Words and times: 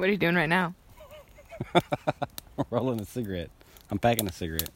What 0.00 0.08
are 0.08 0.12
you 0.12 0.18
doing 0.18 0.34
right 0.34 0.48
now? 0.48 0.74
rolling 2.70 3.00
a 3.00 3.04
cigarette. 3.04 3.50
I'm 3.90 3.98
packing 3.98 4.26
a 4.26 4.32
cigarette. 4.32 4.70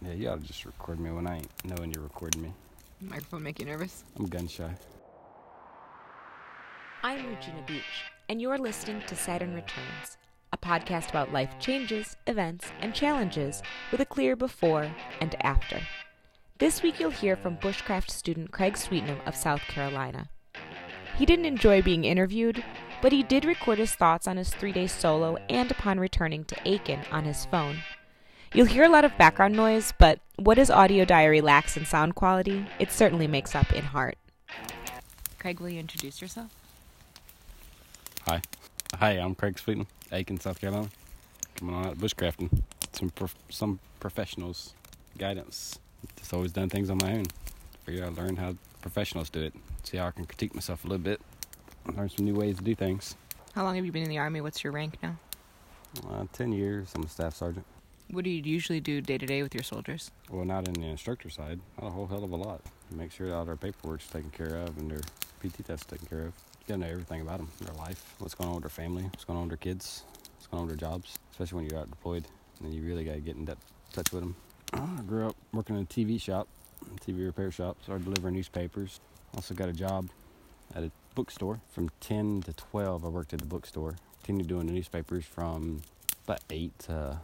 Yeah, 0.00 0.14
you 0.14 0.30
ought 0.30 0.40
to 0.40 0.46
just 0.46 0.64
record 0.64 0.98
me 0.98 1.10
when 1.10 1.26
I 1.26 1.36
ain't 1.36 1.64
knowing 1.66 1.92
you're 1.92 2.02
recording 2.02 2.40
me. 2.40 2.54
Microphone 3.02 3.42
make 3.42 3.60
you 3.60 3.66
nervous? 3.66 4.02
I'm 4.16 4.24
gun 4.28 4.48
shy. 4.48 4.74
I'm 7.02 7.18
Regina 7.26 7.62
Beach, 7.66 7.82
and 8.30 8.40
you're 8.40 8.56
listening 8.56 9.02
to 9.06 9.14
Saturn 9.14 9.54
Returns, 9.54 10.16
a 10.54 10.56
podcast 10.56 11.10
about 11.10 11.30
life 11.30 11.54
changes, 11.60 12.16
events, 12.26 12.72
and 12.80 12.94
challenges 12.94 13.62
with 13.92 14.00
a 14.00 14.06
clear 14.06 14.36
before 14.36 14.90
and 15.20 15.36
after. 15.44 15.82
This 16.56 16.82
week 16.82 16.98
you'll 16.98 17.10
hear 17.10 17.36
from 17.36 17.58
bushcraft 17.58 18.08
student 18.08 18.52
Craig 18.52 18.78
Sweetnam 18.78 19.20
of 19.26 19.36
South 19.36 19.60
Carolina. 19.60 20.30
He 21.18 21.26
didn't 21.26 21.44
enjoy 21.44 21.82
being 21.82 22.04
interviewed, 22.04 22.64
but 23.02 23.12
he 23.12 23.22
did 23.22 23.44
record 23.44 23.78
his 23.78 23.94
thoughts 23.94 24.26
on 24.26 24.36
his 24.36 24.50
three 24.50 24.72
day 24.72 24.86
solo 24.86 25.36
and 25.48 25.70
upon 25.70 25.98
returning 25.98 26.44
to 26.44 26.56
Aiken 26.64 27.00
on 27.10 27.24
his 27.24 27.44
phone. 27.46 27.78
You'll 28.52 28.66
hear 28.66 28.84
a 28.84 28.88
lot 28.88 29.04
of 29.04 29.16
background 29.16 29.54
noise, 29.54 29.92
but 29.98 30.18
what 30.36 30.58
his 30.58 30.70
audio 30.70 31.04
diary 31.04 31.40
lacks 31.40 31.76
in 31.76 31.86
sound 31.86 32.14
quality, 32.16 32.66
it 32.78 32.90
certainly 32.90 33.26
makes 33.26 33.54
up 33.54 33.72
in 33.72 33.84
heart. 33.84 34.18
Craig, 35.38 35.60
will 35.60 35.70
you 35.70 35.78
introduce 35.80 36.20
yourself? 36.20 36.50
Hi. 38.26 38.42
Hi, 38.98 39.12
I'm 39.12 39.34
Craig 39.36 39.58
Sweeten, 39.58 39.86
Aiken, 40.10 40.40
South 40.40 40.60
Carolina. 40.60 40.88
Coming 41.56 41.74
on 41.76 41.86
out 41.86 41.98
bushcrafting. 41.98 42.62
Some 42.92 43.10
prof- 43.10 43.36
some 43.48 43.78
professionals' 44.00 44.74
guidance. 45.16 45.78
Just 46.16 46.34
always 46.34 46.52
done 46.52 46.68
things 46.68 46.90
on 46.90 46.98
my 46.98 47.12
own. 47.12 47.26
Figured 47.84 48.04
I'd 48.04 48.16
learn 48.16 48.36
how 48.36 48.56
professionals 48.82 49.30
do 49.30 49.42
it. 49.42 49.54
See 49.84 49.96
how 49.96 50.08
I 50.08 50.10
can 50.10 50.26
critique 50.26 50.54
myself 50.54 50.84
a 50.84 50.88
little 50.88 51.02
bit. 51.02 51.20
Learn 51.86 52.08
some 52.08 52.24
new 52.24 52.34
ways 52.34 52.56
to 52.58 52.62
do 52.64 52.74
things. 52.74 53.16
How 53.54 53.64
long 53.64 53.76
have 53.76 53.84
you 53.84 53.92
been 53.92 54.02
in 54.02 54.08
the 54.08 54.18
Army? 54.18 54.40
What's 54.40 54.62
your 54.62 54.72
rank 54.72 54.96
now? 55.02 55.16
Uh, 56.08 56.24
Ten 56.32 56.52
years. 56.52 56.92
I'm 56.94 57.02
a 57.02 57.08
staff 57.08 57.34
sergeant. 57.34 57.66
What 58.10 58.24
do 58.24 58.30
you 58.30 58.42
usually 58.42 58.80
do 58.80 59.00
day 59.00 59.18
to 59.18 59.26
day 59.26 59.42
with 59.42 59.54
your 59.54 59.62
soldiers? 59.62 60.10
Well, 60.30 60.44
not 60.44 60.66
in 60.66 60.74
the 60.74 60.86
instructor 60.88 61.30
side. 61.30 61.60
Not 61.80 61.88
a 61.88 61.90
whole 61.90 62.06
hell 62.06 62.24
of 62.24 62.32
a 62.32 62.36
lot. 62.36 62.60
Make 62.90 63.12
sure 63.12 63.28
that 63.28 63.34
all 63.34 63.44
their 63.44 63.56
paperwork's 63.56 64.08
taken 64.08 64.30
care 64.30 64.56
of 64.56 64.76
and 64.78 64.90
their 64.90 65.00
PT 65.40 65.64
tests 65.64 65.86
taken 65.86 66.06
care 66.08 66.20
of. 66.20 66.24
You 66.26 66.66
gotta 66.68 66.80
know 66.80 66.86
everything 66.88 67.20
about 67.20 67.38
them, 67.38 67.48
their 67.60 67.74
life, 67.74 68.14
what's 68.18 68.34
going 68.34 68.48
on 68.48 68.56
with 68.56 68.64
their 68.64 68.70
family, 68.70 69.04
what's 69.04 69.24
going 69.24 69.36
on 69.38 69.48
with 69.48 69.60
their 69.60 69.72
kids, 69.72 70.02
what's 70.34 70.46
going 70.48 70.62
on 70.62 70.68
with 70.68 70.78
their 70.78 70.88
jobs, 70.90 71.16
especially 71.30 71.56
when 71.56 71.70
you're 71.70 71.78
out 71.78 71.88
deployed. 71.90 72.24
And 72.58 72.68
then 72.68 72.72
you 72.72 72.82
really 72.86 73.04
gotta 73.04 73.20
get 73.20 73.36
in 73.36 73.44
that 73.46 73.58
touch 73.92 74.12
with 74.12 74.22
them. 74.22 74.36
I 74.72 75.02
grew 75.02 75.28
up 75.28 75.36
working 75.52 75.76
in 75.76 75.82
a 75.82 75.86
TV 75.86 76.20
shop, 76.20 76.48
TV 77.06 77.24
repair 77.24 77.50
shop, 77.52 77.76
started 77.82 78.04
delivering 78.04 78.34
newspapers. 78.34 79.00
Also 79.34 79.54
got 79.54 79.68
a 79.68 79.72
job 79.72 80.08
at 80.74 80.82
a 80.82 80.90
bookstore. 81.20 81.60
From 81.70 81.90
10 82.00 82.44
to 82.46 82.54
12, 82.54 83.04
I 83.04 83.08
worked 83.08 83.34
at 83.34 83.40
the 83.40 83.44
bookstore. 83.44 83.96
Continued 84.24 84.48
doing 84.48 84.66
the 84.66 84.72
newspapers 84.72 85.22
from 85.26 85.82
about 86.24 86.40
8 86.48 86.78
to 86.86 86.94
uh, 86.94 87.16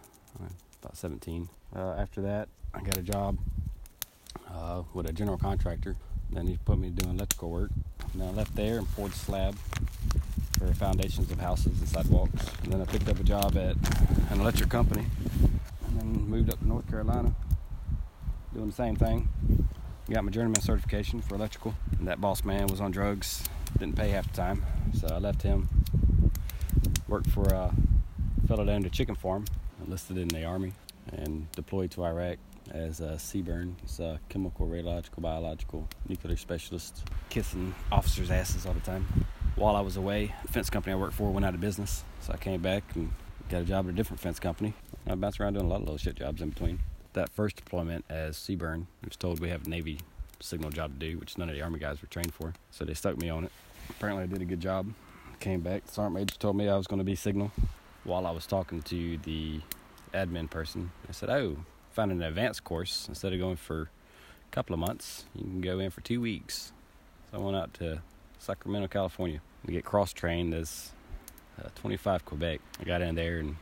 about 0.83 0.99
17. 0.99 1.49
Uh, 1.75 1.95
after 1.97 2.21
that, 2.21 2.51
I 2.75 2.83
got 2.83 2.99
a 2.99 3.03
job 3.03 3.39
uh, 4.51 4.83
with 4.93 5.09
a 5.09 5.15
general 5.15 5.39
contractor. 5.39 5.97
Then 6.31 6.47
he 6.47 6.59
put 6.67 6.79
me 6.79 6.91
doing 6.91 7.17
electrical 7.17 7.49
work. 7.49 7.71
And 8.13 8.21
then 8.21 8.29
I 8.29 8.33
left 8.33 8.55
there 8.55 8.77
and 8.77 8.87
poured 8.95 9.15
slab 9.15 9.57
for 10.59 10.67
foundations 10.75 11.31
of 11.31 11.41
houses 11.41 11.81
and 11.81 11.89
sidewalks. 11.89 12.45
And 12.65 12.75
then 12.75 12.83
I 12.83 12.85
picked 12.85 13.09
up 13.09 13.19
a 13.19 13.25
job 13.25 13.57
at 13.57 13.77
an 14.31 14.41
electric 14.43 14.69
company. 14.69 15.07
And 15.87 15.99
then 15.99 16.29
moved 16.29 16.53
up 16.53 16.59
to 16.59 16.69
North 16.69 16.87
Carolina, 16.91 17.35
doing 18.53 18.67
the 18.67 18.75
same 18.75 18.97
thing. 18.97 19.31
Got 20.11 20.25
my 20.25 20.31
journeyman 20.31 20.61
certification 20.61 21.23
for 21.23 21.37
electrical. 21.37 21.75
And 21.99 22.07
that 22.09 22.21
boss 22.21 22.45
man 22.45 22.67
was 22.67 22.83
on 22.83 22.91
drugs, 22.91 23.43
didn't 23.79 23.97
pay 23.97 24.09
half 24.11 24.31
the 24.31 24.37
time. 24.37 24.65
So 24.95 25.09
I 25.09 25.19
left 25.19 25.43
him. 25.43 25.69
Worked 27.09 27.31
for 27.31 27.45
a 27.45 27.73
fellow 28.49 28.65
down 28.65 28.85
a 28.85 28.91
chicken 28.91 29.15
farm, 29.15 29.45
enlisted 29.85 30.19
in 30.19 30.29
the 30.29 30.45
army, 30.45 30.73
and 31.13 31.51
deployed 31.53 31.91
to 31.93 32.05
Iraq 32.05 32.39
as 32.71 33.01
a 33.01 33.15
CBRN. 33.15 33.75
It's 33.83 34.01
a 34.01 34.21
chemical, 34.29 34.67
radiological, 34.67 35.21
biological, 35.21 35.89
nuclear 36.09 36.37
specialist, 36.37 37.05
kissing 37.29 37.75
officers' 37.93 38.31
asses 38.31 38.67
all 38.67 38.73
the 38.73 38.81
time. 38.81 39.07
While 39.55 39.77
I 39.77 39.81
was 39.81 39.97
away, 39.97 40.35
the 40.43 40.53
fence 40.53 40.69
company 40.69 40.93
I 40.93 40.97
worked 40.97 41.15
for 41.15 41.31
went 41.31 41.47
out 41.47 41.55
of 41.55 41.61
business, 41.61 42.05
so 42.21 42.33
I 42.33 42.37
came 42.37 42.61
back 42.61 42.83
and 42.95 43.13
got 43.49 43.63
a 43.63 43.65
job 43.65 43.87
at 43.87 43.91
a 43.91 43.95
different 43.95 44.21
fence 44.21 44.39
company. 44.39 44.75
I 45.07 45.15
bounced 45.15 45.41
around 45.41 45.55
doing 45.55 45.67
a 45.67 45.69
lot 45.69 45.77
of 45.77 45.83
little 45.83 45.99
shit 45.99 46.17
jobs 46.17 46.43
in 46.43 46.51
between. 46.51 46.81
That 47.13 47.31
first 47.31 47.57
deployment 47.57 48.05
as 48.09 48.37
CBRN, 48.37 48.83
I 48.83 49.07
was 49.07 49.17
told 49.17 49.41
we 49.41 49.49
have 49.49 49.67
Navy 49.67 50.01
signal 50.41 50.71
job 50.71 50.99
to 50.99 51.11
do, 51.11 51.19
which 51.19 51.39
none 51.39 51.49
of 51.49 51.55
the 51.55 51.63
Army 51.63 51.79
guys 51.79 52.01
were 52.03 52.09
trained 52.09 52.33
for, 52.35 52.53
so 52.71 52.85
they 52.85 52.95
stuck 52.95 53.17
me 53.19 53.29
on 53.29 53.45
it. 53.45 53.53
Apparently, 53.91 54.25
I 54.25 54.27
did 54.27 54.43
a 54.43 54.45
good 54.45 54.61
job. 54.61 54.93
Came 55.41 55.61
back, 55.61 55.85
the 55.87 55.93
sergeant 55.93 56.15
major 56.15 56.35
told 56.37 56.57
me 56.57 56.69
I 56.69 56.77
was 56.77 56.87
going 56.87 56.99
to 56.99 57.05
be 57.05 57.15
signal. 57.15 57.53
While 58.05 58.27
I 58.27 58.31
was 58.31 58.47
talking 58.47 58.83
to 58.83 59.19
the 59.19 59.61
admin 60.15 60.49
person, 60.49 60.93
I 61.09 61.13
said, 61.13 61.29
"Oh, 61.29 61.59
found 61.93 62.13
an 62.13 62.23
advanced 62.23 62.65
course 62.65 63.07
instead 63.09 63.33
of 63.33 63.39
going 63.39 63.57
for 63.57 63.83
a 63.83 64.51
couple 64.51 64.73
of 64.75 64.81
months. 64.81 65.25
You 65.35 65.43
can 65.43 65.61
go 65.61 65.79
in 65.79 65.91
for 65.91 66.01
two 66.01 66.21
weeks." 66.21 66.73
So 67.31 67.39
I 67.39 67.41
went 67.41 67.57
out 67.57 67.75
to 67.75 68.01
Sacramento, 68.39 68.89
California, 68.89 69.41
to 69.67 69.73
get 69.73 69.85
cross 69.85 70.13
trained 70.13 70.55
as 70.55 70.93
uh, 71.63 71.69
25 71.75 72.25
Quebec. 72.25 72.61
I 72.81 72.85
got 72.85 73.03
in 73.03 73.15
there, 73.15 73.39
and 73.39 73.57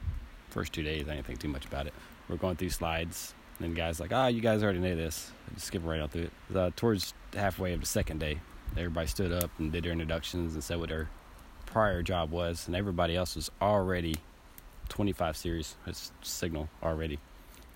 first 0.50 0.72
two 0.72 0.82
days 0.82 1.08
I 1.08 1.14
didn't 1.14 1.26
think 1.26 1.40
too 1.40 1.48
much 1.48 1.64
about 1.64 1.86
it. 1.86 1.94
We're 2.28 2.36
going 2.36 2.56
through 2.56 2.70
slides, 2.70 3.34
and 3.58 3.68
then 3.68 3.74
guys 3.74 4.00
like, 4.00 4.12
"Ah, 4.12 4.26
you 4.26 4.40
guys 4.40 4.62
already 4.62 4.78
know 4.78 4.96
this." 4.96 5.30
Skip 5.56 5.82
right 5.84 6.00
out 6.00 6.10
through 6.10 6.30
it. 6.50 6.56
Uh, 6.56 6.70
towards 6.74 7.14
halfway 7.34 7.72
of 7.72 7.80
the 7.80 7.86
second 7.86 8.18
day, 8.18 8.40
everybody 8.76 9.06
stood 9.06 9.32
up 9.32 9.50
and 9.58 9.70
did 9.72 9.84
their 9.84 9.92
introductions 9.92 10.54
and 10.54 10.64
said 10.64 10.78
what 10.78 10.88
their 10.88 11.08
prior 11.66 12.02
job 12.02 12.30
was, 12.30 12.66
and 12.66 12.76
everybody 12.76 13.16
else 13.16 13.36
was 13.36 13.50
already 13.60 14.16
25 14.88 15.36
series 15.36 15.76
signal 16.22 16.68
already. 16.82 17.18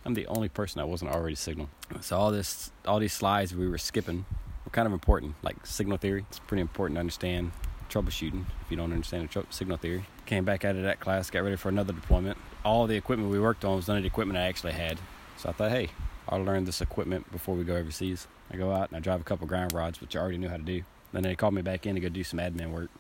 I'm 0.05 0.15
the 0.15 0.27
only 0.28 0.49
person 0.49 0.78
that 0.78 0.87
wasn't 0.87 1.11
already 1.11 1.34
signal. 1.34 1.69
So 2.00 2.16
all 2.16 2.31
this, 2.31 2.71
all 2.87 2.99
these 2.99 3.12
slides 3.12 3.55
we 3.55 3.69
were 3.69 3.78
skipping 3.78 4.25
were 4.65 4.71
kind 4.71 4.87
of 4.87 4.93
important, 4.93 5.34
like 5.43 5.66
signal 5.66 5.99
theory. 5.99 6.25
It's 6.31 6.39
pretty 6.39 6.60
important 6.60 6.97
to 6.97 7.00
understand 7.00 7.53
troubleshooting 7.91 8.45
if 8.62 8.71
you 8.71 8.77
don't 8.77 8.93
understand 8.93 9.28
the 9.28 9.45
signal 9.50 9.77
theory. 9.77 10.05
Came 10.27 10.45
back 10.45 10.65
out 10.65 10.77
of 10.77 10.83
that 10.83 11.00
class, 11.00 11.31
got 11.31 11.43
ready 11.43 11.56
for 11.56 11.69
another 11.69 11.93
deployment. 11.93 12.39
All 12.65 12.87
the 12.87 12.97
equipment 12.97 13.31
we 13.31 13.41
worked 13.41 13.65
on 13.65 13.77
was 13.77 13.89
none 13.89 13.97
of 13.97 14.03
the 14.03 14.09
equipment 14.09 14.39
I 14.39 14.43
actually 14.43 14.72
had. 14.72 14.99
So 15.38 15.49
I 15.49 15.53
thought, 15.53 15.71
hey, 15.71 15.88
I'll 16.28 16.43
learn 16.43 16.65
this 16.65 16.81
equipment 16.81 17.31
before 17.31 17.54
we 17.54 17.65
go 17.65 17.76
overseas. 17.76 18.26
I 18.50 18.56
go 18.56 18.72
out 18.72 18.88
and 18.88 18.97
I 18.97 19.00
drive 19.00 19.21
a 19.21 19.25
couple 19.25 19.47
ground 19.47 19.72
rods, 19.72 20.00
which 20.00 20.16
I 20.16 20.21
already 20.21 20.38
knew 20.38 20.49
how 20.49 20.56
to 20.56 20.62
do. 20.62 20.82
Then 21.12 21.22
they 21.22 21.37
called 21.37 21.54
me 21.54 21.62
back 21.62 21.87
in 21.87 21.94
to 21.94 22.00
go 22.00 22.09
do 22.09 22.25
some 22.25 22.41
admin 22.41 22.72
work 22.72 22.91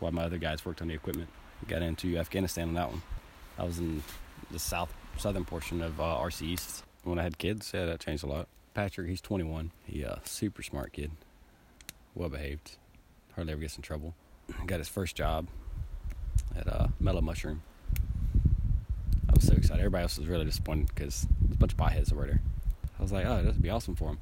while 0.00 0.12
my 0.12 0.24
other 0.24 0.38
guys 0.38 0.66
worked 0.66 0.82
on 0.82 0.88
the 0.88 0.94
equipment. 0.94 1.28
Got 1.68 1.82
into 1.82 2.18
Afghanistan 2.18 2.68
on 2.68 2.74
that 2.74 2.90
one. 2.90 3.02
I 3.58 3.64
was 3.64 3.78
in 3.78 4.02
the 4.50 4.58
south 4.58 4.92
southern 5.16 5.44
portion 5.44 5.80
of 5.82 6.00
uh, 6.00 6.04
RC 6.04 6.42
East 6.42 6.84
when 7.04 7.18
I 7.18 7.22
had 7.22 7.38
kids. 7.38 7.70
Yeah, 7.72 7.86
that 7.86 8.00
changed 8.00 8.24
a 8.24 8.26
lot. 8.26 8.48
Patrick, 8.74 9.08
he's 9.08 9.20
21. 9.20 9.70
He 9.86 10.04
uh, 10.04 10.16
super 10.24 10.62
smart 10.62 10.92
kid, 10.92 11.10
well 12.14 12.28
behaved, 12.28 12.76
hardly 13.34 13.52
ever 13.52 13.60
gets 13.60 13.76
in 13.76 13.82
trouble. 13.82 14.14
Got 14.66 14.78
his 14.78 14.88
first 14.88 15.16
job 15.16 15.48
at 16.56 16.68
uh, 16.68 16.88
Mellow 17.00 17.20
Mushroom. 17.20 17.62
Was 19.38 19.46
so 19.46 19.54
excited. 19.54 19.78
Everybody 19.78 20.02
else 20.02 20.18
was 20.18 20.26
really 20.26 20.44
disappointed 20.44 20.88
because 20.92 21.28
there's 21.42 21.54
a 21.54 21.58
bunch 21.58 21.70
of 21.70 21.78
potheads 21.78 22.12
over 22.12 22.26
there. 22.26 22.40
I 22.98 23.02
was 23.02 23.12
like, 23.12 23.24
oh, 23.24 23.36
this 23.36 23.54
would 23.54 23.62
be 23.62 23.70
awesome 23.70 23.94
for 23.94 24.08
him. 24.08 24.18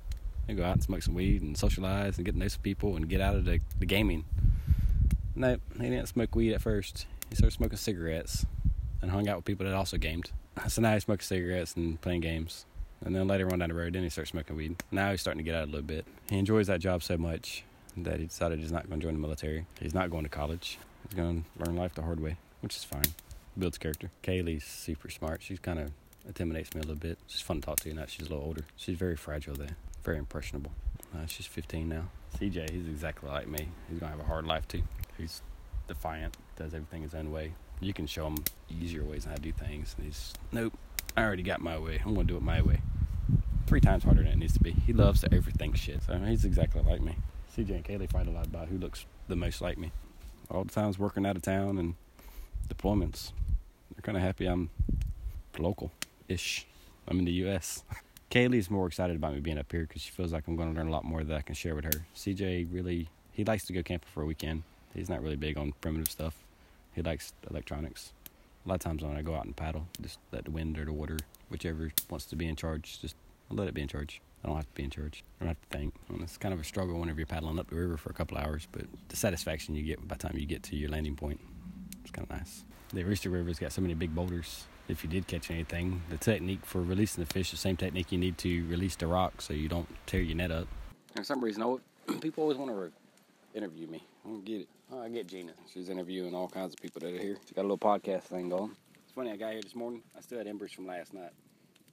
They 0.47 0.53
go 0.53 0.63
out 0.63 0.75
and 0.75 0.83
smoke 0.83 1.03
some 1.03 1.15
weed 1.15 1.41
and 1.41 1.57
socialize 1.57 2.19
and 2.19 2.27
get 2.27 2.33
to 2.33 2.39
know 2.39 2.49
some 2.49 2.61
people 2.61 2.97
and 2.97 3.09
get 3.09 3.23
out 3.23 3.35
of 3.35 3.47
the, 3.47 3.61
the 3.79 3.87
gaming. 3.87 4.27
Nope, 5.35 5.63
he 5.81 5.89
didn't 5.89 6.09
smoke 6.09 6.35
weed 6.35 6.53
at 6.53 6.61
first. 6.61 7.07
He 7.31 7.37
started 7.37 7.57
smoking 7.57 7.79
cigarettes 7.79 8.45
and 9.01 9.11
hung 9.11 9.27
out 9.27 9.37
with 9.37 9.47
people 9.47 9.65
that 9.65 9.75
also 9.75 9.97
gamed. 9.97 10.33
So 10.69 10.83
now 10.83 10.93
he 10.93 11.01
smokes 11.01 11.27
cigarettes 11.27 11.77
and 11.77 11.99
playing 12.03 12.21
games. 12.21 12.67
And 13.03 13.17
then 13.17 13.27
later 13.27 13.51
on 13.51 13.61
down 13.61 13.71
the 13.71 13.75
road, 13.75 13.95
then 13.95 14.03
he 14.03 14.11
starts 14.11 14.33
smoking 14.33 14.55
weed. 14.55 14.83
Now 14.91 15.13
he's 15.13 15.23
starting 15.23 15.43
to 15.43 15.51
get 15.51 15.55
out 15.55 15.65
a 15.65 15.71
little 15.71 15.81
bit. 15.81 16.05
He 16.29 16.39
enjoys 16.39 16.67
that 16.67 16.81
job 16.81 17.03
so 17.03 17.17
much 17.17 17.65
that 17.97 18.21
he 18.21 18.27
decided 18.27 18.59
he's 18.59 18.71
not 18.71 18.87
going 18.87 19.01
to 19.01 19.07
join 19.07 19.15
the 19.15 19.21
military. 19.21 19.65
He's 19.81 19.95
not 19.95 20.11
going 20.11 20.25
to 20.25 20.29
college. 20.29 20.79
He's 21.09 21.17
going 21.17 21.43
to 21.57 21.65
learn 21.65 21.75
life 21.75 21.95
the 21.95 22.03
hard 22.03 22.21
way, 22.21 22.37
which 22.61 22.77
is 22.77 22.85
fine. 22.85 23.15
Builds 23.59 23.79
character. 23.79 24.11
Kaylee's 24.23 24.65
super 24.65 25.11
smart. 25.11 25.43
She's 25.43 25.59
kind 25.59 25.79
of 25.79 25.91
intimidates 26.27 26.75
me 26.75 26.81
a 26.81 26.85
little 26.85 26.97
bit. 27.01 27.19
She's 27.27 27.41
fun 27.41 27.61
to 27.61 27.67
talk 27.67 27.81
to 27.81 27.95
now. 27.95 28.05
She's 28.07 28.27
a 28.27 28.31
little 28.31 28.45
older. 28.45 28.65
She's 28.77 28.99
very 28.99 29.17
fragile 29.17 29.55
though. 29.55 29.67
Very 30.05 30.19
impressionable. 30.19 30.73
Uh, 31.15 31.27
she's 31.27 31.47
15 31.47 31.89
now. 31.89 32.09
CJ, 32.39 32.71
he's 32.71 32.87
exactly 32.87 33.31
like 33.31 33.49
me. 33.49 33.69
He's 33.89 33.99
to 33.99 34.07
have 34.07 34.21
a 34.21 34.25
hard 34.25 34.47
life 34.47 34.69
too. 34.69 34.83
He's 35.17 35.43
defiant, 35.89 36.37
does 36.57 36.75
everything 36.75 37.03
his 37.03 37.15
own 37.15 37.33
way. 37.33 37.53
You 37.81 37.93
can 37.93 38.07
show 38.07 38.27
him 38.27 38.37
easier 38.69 39.05
ways 39.05 39.25
how 39.25 39.35
to 39.35 39.41
do 39.41 39.53
things. 39.53 39.95
And 39.97 40.07
he's, 40.07 40.35
nope, 40.53 40.75
I 41.17 41.23
already 41.23 41.43
got 41.43 41.61
my 41.61 41.79
way. 41.79 42.01
I'm 42.05 42.15
to 42.15 42.25
do 42.25 42.37
it 42.37 42.43
my 42.43 42.61
way. 42.61 42.81
Three 43.67 43.81
times 43.81 44.05
harder 44.05 44.23
than 44.23 44.33
it 44.33 44.39
needs 44.39 44.55
to 44.55 44.61
be. 44.61 44.73
He 44.73 44.93
loves 44.93 45.23
to 45.23 45.31
overthink 45.31 45.77
shit. 45.77 46.03
So 46.03 46.17
he's 46.19 46.45
exactly 46.45 46.83
like 46.83 47.01
me. 47.01 47.17
CJ 47.57 47.71
and 47.71 47.85
Kaylee 47.85 48.11
fight 48.11 48.27
a 48.27 48.31
lot 48.31 48.47
about 48.47 48.69
who 48.69 48.79
looks 48.79 49.07
the 49.29 49.37
most 49.37 49.61
like 49.61 49.79
me. 49.79 49.93
All 50.51 50.65
the 50.65 50.73
times 50.73 50.99
working 50.99 51.27
out 51.27 51.37
of 51.37 51.43
town 51.43 51.79
and 51.79 51.95
deployments. 52.69 53.33
They're 53.97 54.03
kind 54.03 54.17
of 54.17 54.23
happy 54.23 54.47
I'm 54.47 54.71
local 55.59 55.91
ish. 56.29 56.67
I'm 57.09 57.19
in 57.19 57.25
the 57.25 57.33
U.S. 57.33 57.83
Kaylee's 58.31 58.71
more 58.71 58.87
excited 58.87 59.17
about 59.17 59.35
me 59.35 59.41
being 59.41 59.59
up 59.59 59.71
here 59.71 59.83
because 59.83 60.03
she 60.03 60.11
feels 60.11 60.33
like 60.33 60.47
I'm 60.47 60.57
going 60.57 60.73
to 60.73 60.79
learn 60.79 60.89
a 60.89 60.93
lot 60.93 61.05
more 61.05 61.25
that 61.25 61.37
I 61.37 61.43
can 61.43 61.55
share 61.55 61.75
with 61.75 61.85
her. 61.85 62.05
CJ 62.15 62.69
really, 62.71 63.09
he 63.33 63.45
likes 63.45 63.65
to 63.67 63.73
go 63.73 63.83
camping 63.83 64.09
for 64.13 64.23
a 64.23 64.27
weekend. 64.27 64.65
He's 64.95 65.09
not 65.09 65.23
really 65.23 65.37
big 65.37 65.57
on 65.57 65.73
primitive 65.81 66.11
stuff. 66.11 66.35
He 66.93 67.03
likes 67.03 67.33
electronics. 67.51 68.13
A 68.65 68.69
lot 68.69 68.75
of 68.77 68.81
times 68.81 69.05
when 69.05 69.17
I 69.17 69.23
go 69.23 69.35
out 69.35 69.45
and 69.45 69.55
paddle, 69.55 69.87
just 70.03 70.19
let 70.33 70.45
the 70.45 70.51
wind 70.51 70.79
or 70.79 70.85
the 70.85 70.93
water, 70.93 71.19
whichever 71.49 71.93
wants 72.11 72.27
to 72.27 72.37
be 72.37 72.49
in 72.49 72.57
charge, 72.57 73.01
just 73.01 73.15
let 73.51 73.69
it 73.69 73.75
be 73.75 73.83
in 73.83 73.89
charge. 73.89 74.21
I 74.43 74.49
don't 74.49 74.57
have 74.57 74.67
to 74.67 74.75
be 74.75 74.85
in 74.85 74.91
charge. 74.91 75.23
I 75.41 75.45
don't 75.45 75.49
have 75.49 75.61
to 75.71 75.77
think. 75.77 75.95
And 76.09 76.23
it's 76.23 76.37
kind 76.37 76.53
of 76.53 76.61
a 76.61 76.65
struggle 76.65 76.99
whenever 76.99 77.21
you're 77.21 77.27
paddling 77.27 77.59
up 77.59 77.71
the 77.71 77.77
river 77.77 77.97
for 77.97 78.11
a 78.11 78.15
couple 78.15 78.39
hours, 78.39 78.67
but 78.73 78.83
the 79.09 79.17
satisfaction 79.17 79.75
you 79.75 79.83
get 79.83 80.07
by 80.07 80.17
the 80.17 80.23
time 80.23 80.37
you 80.37 80.47
get 80.47 80.63
to 80.65 80.77
your 80.77 80.91
landing 80.91 81.17
point, 81.17 81.41
it's 82.07 82.13
kind 82.13 82.31
of 82.31 82.37
nice. 82.37 82.65
The 82.93 83.03
Rooster 83.03 83.31
River's 83.31 83.59
got 83.59 83.73
so 83.73 83.83
many 83.83 83.95
big 83.95 84.15
boulders. 84.15 84.67
If 84.89 85.03
you 85.03 85.11
did 85.11 85.27
catch 85.27 85.51
anything, 85.51 86.03
the 86.09 86.17
technique 86.17 86.65
for 86.65 86.81
releasing 86.81 87.25
the 87.25 87.33
fish, 87.33 87.51
the 87.51 87.57
same 87.57 87.77
technique 87.77 88.13
you 88.13 88.19
need 88.19 88.39
to 88.39 88.65
release 88.69 88.95
the 88.95 89.09
rock 89.09 89.43
so 89.43 89.53
you 89.53 89.69
don't 89.69 89.89
tear 90.07 90.21
your 90.21 90.37
net 90.37 90.53
up. 90.53 90.69
For 91.17 91.25
some 91.25 91.43
reason, 91.43 91.81
people 92.21 92.45
always 92.45 92.59
want 92.59 92.71
to 92.71 92.93
interview 93.59 93.89
me. 93.89 94.07
I 94.25 94.29
don't 94.29 94.45
get 94.45 94.61
it. 94.61 94.69
Oh, 94.93 95.03
I 95.03 95.09
get 95.09 95.27
Gina. 95.27 95.53
She's 95.73 95.89
interviewing 95.89 96.33
all 96.33 96.49
kinds 96.49 96.75
of 96.75 96.81
people 96.81 97.01
that 97.01 97.13
are 97.13 97.19
here. 97.19 97.39
She 97.49 97.55
got 97.55 97.63
a 97.63 97.69
little 97.69 97.77
podcast 97.77 98.23
thing 98.23 98.49
going. 98.49 98.77
It's 99.03 99.13
funny, 99.13 99.33
I 99.33 99.37
got 99.37 99.53
here 99.53 99.63
this 99.63 99.75
morning. 99.75 100.03
I 100.17 100.21
still 100.21 100.39
had 100.39 100.47
embers 100.47 100.73
from 100.73 100.87
last 100.87 101.13
night. 101.13 101.33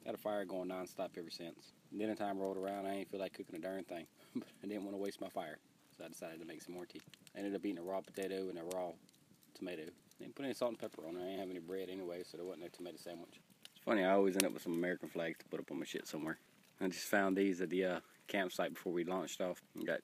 Had 0.05 0.13
a 0.13 0.19
fire 0.19 0.45
going 0.45 0.69
nonstop 0.69 1.09
ever 1.17 1.31
since. 1.31 1.73
Dinner 1.97 2.13
time 2.13 2.37
rolled 2.37 2.57
around. 2.57 2.85
I 2.85 2.97
ain't 2.97 3.09
feel 3.09 3.19
like 3.19 3.33
cooking 3.33 3.55
a 3.55 3.59
darn 3.59 3.83
thing. 3.85 4.05
I 4.37 4.67
didn't 4.67 4.83
want 4.83 4.95
to 4.95 5.01
waste 5.01 5.21
my 5.21 5.29
fire, 5.29 5.57
so 5.97 6.05
I 6.05 6.09
decided 6.09 6.39
to 6.39 6.45
make 6.45 6.61
some 6.61 6.75
more 6.75 6.85
tea. 6.85 7.01
I 7.35 7.39
ended 7.39 7.55
up 7.55 7.65
eating 7.65 7.79
a 7.79 7.81
raw 7.81 8.01
potato 8.01 8.49
and 8.49 8.59
a 8.59 8.63
raw 8.75 8.91
tomato. 9.55 9.83
Didn't 10.19 10.35
put 10.35 10.45
any 10.45 10.53
salt 10.53 10.71
and 10.71 10.79
pepper 10.79 11.05
on 11.07 11.15
it. 11.15 11.21
I 11.21 11.25
didn't 11.25 11.39
have 11.39 11.49
any 11.49 11.59
bread 11.59 11.89
anyway, 11.89 12.23
so 12.23 12.37
there 12.37 12.45
wasn't 12.45 12.63
no 12.63 12.69
tomato 12.69 12.97
sandwich. 12.97 13.39
It's 13.75 13.83
funny, 13.83 14.03
I 14.03 14.11
always 14.11 14.35
end 14.35 14.45
up 14.45 14.53
with 14.53 14.63
some 14.63 14.73
American 14.73 15.09
flags 15.09 15.39
to 15.39 15.45
put 15.45 15.59
up 15.59 15.71
on 15.71 15.79
my 15.79 15.85
shit 15.85 16.07
somewhere. 16.07 16.37
I 16.79 16.87
just 16.87 17.05
found 17.05 17.37
these 17.37 17.61
at 17.61 17.69
the 17.69 17.85
uh, 17.85 17.99
campsite 18.27 18.73
before 18.73 18.93
we 18.93 19.03
launched 19.03 19.41
off. 19.41 19.61
We 19.75 19.85
got 19.85 19.99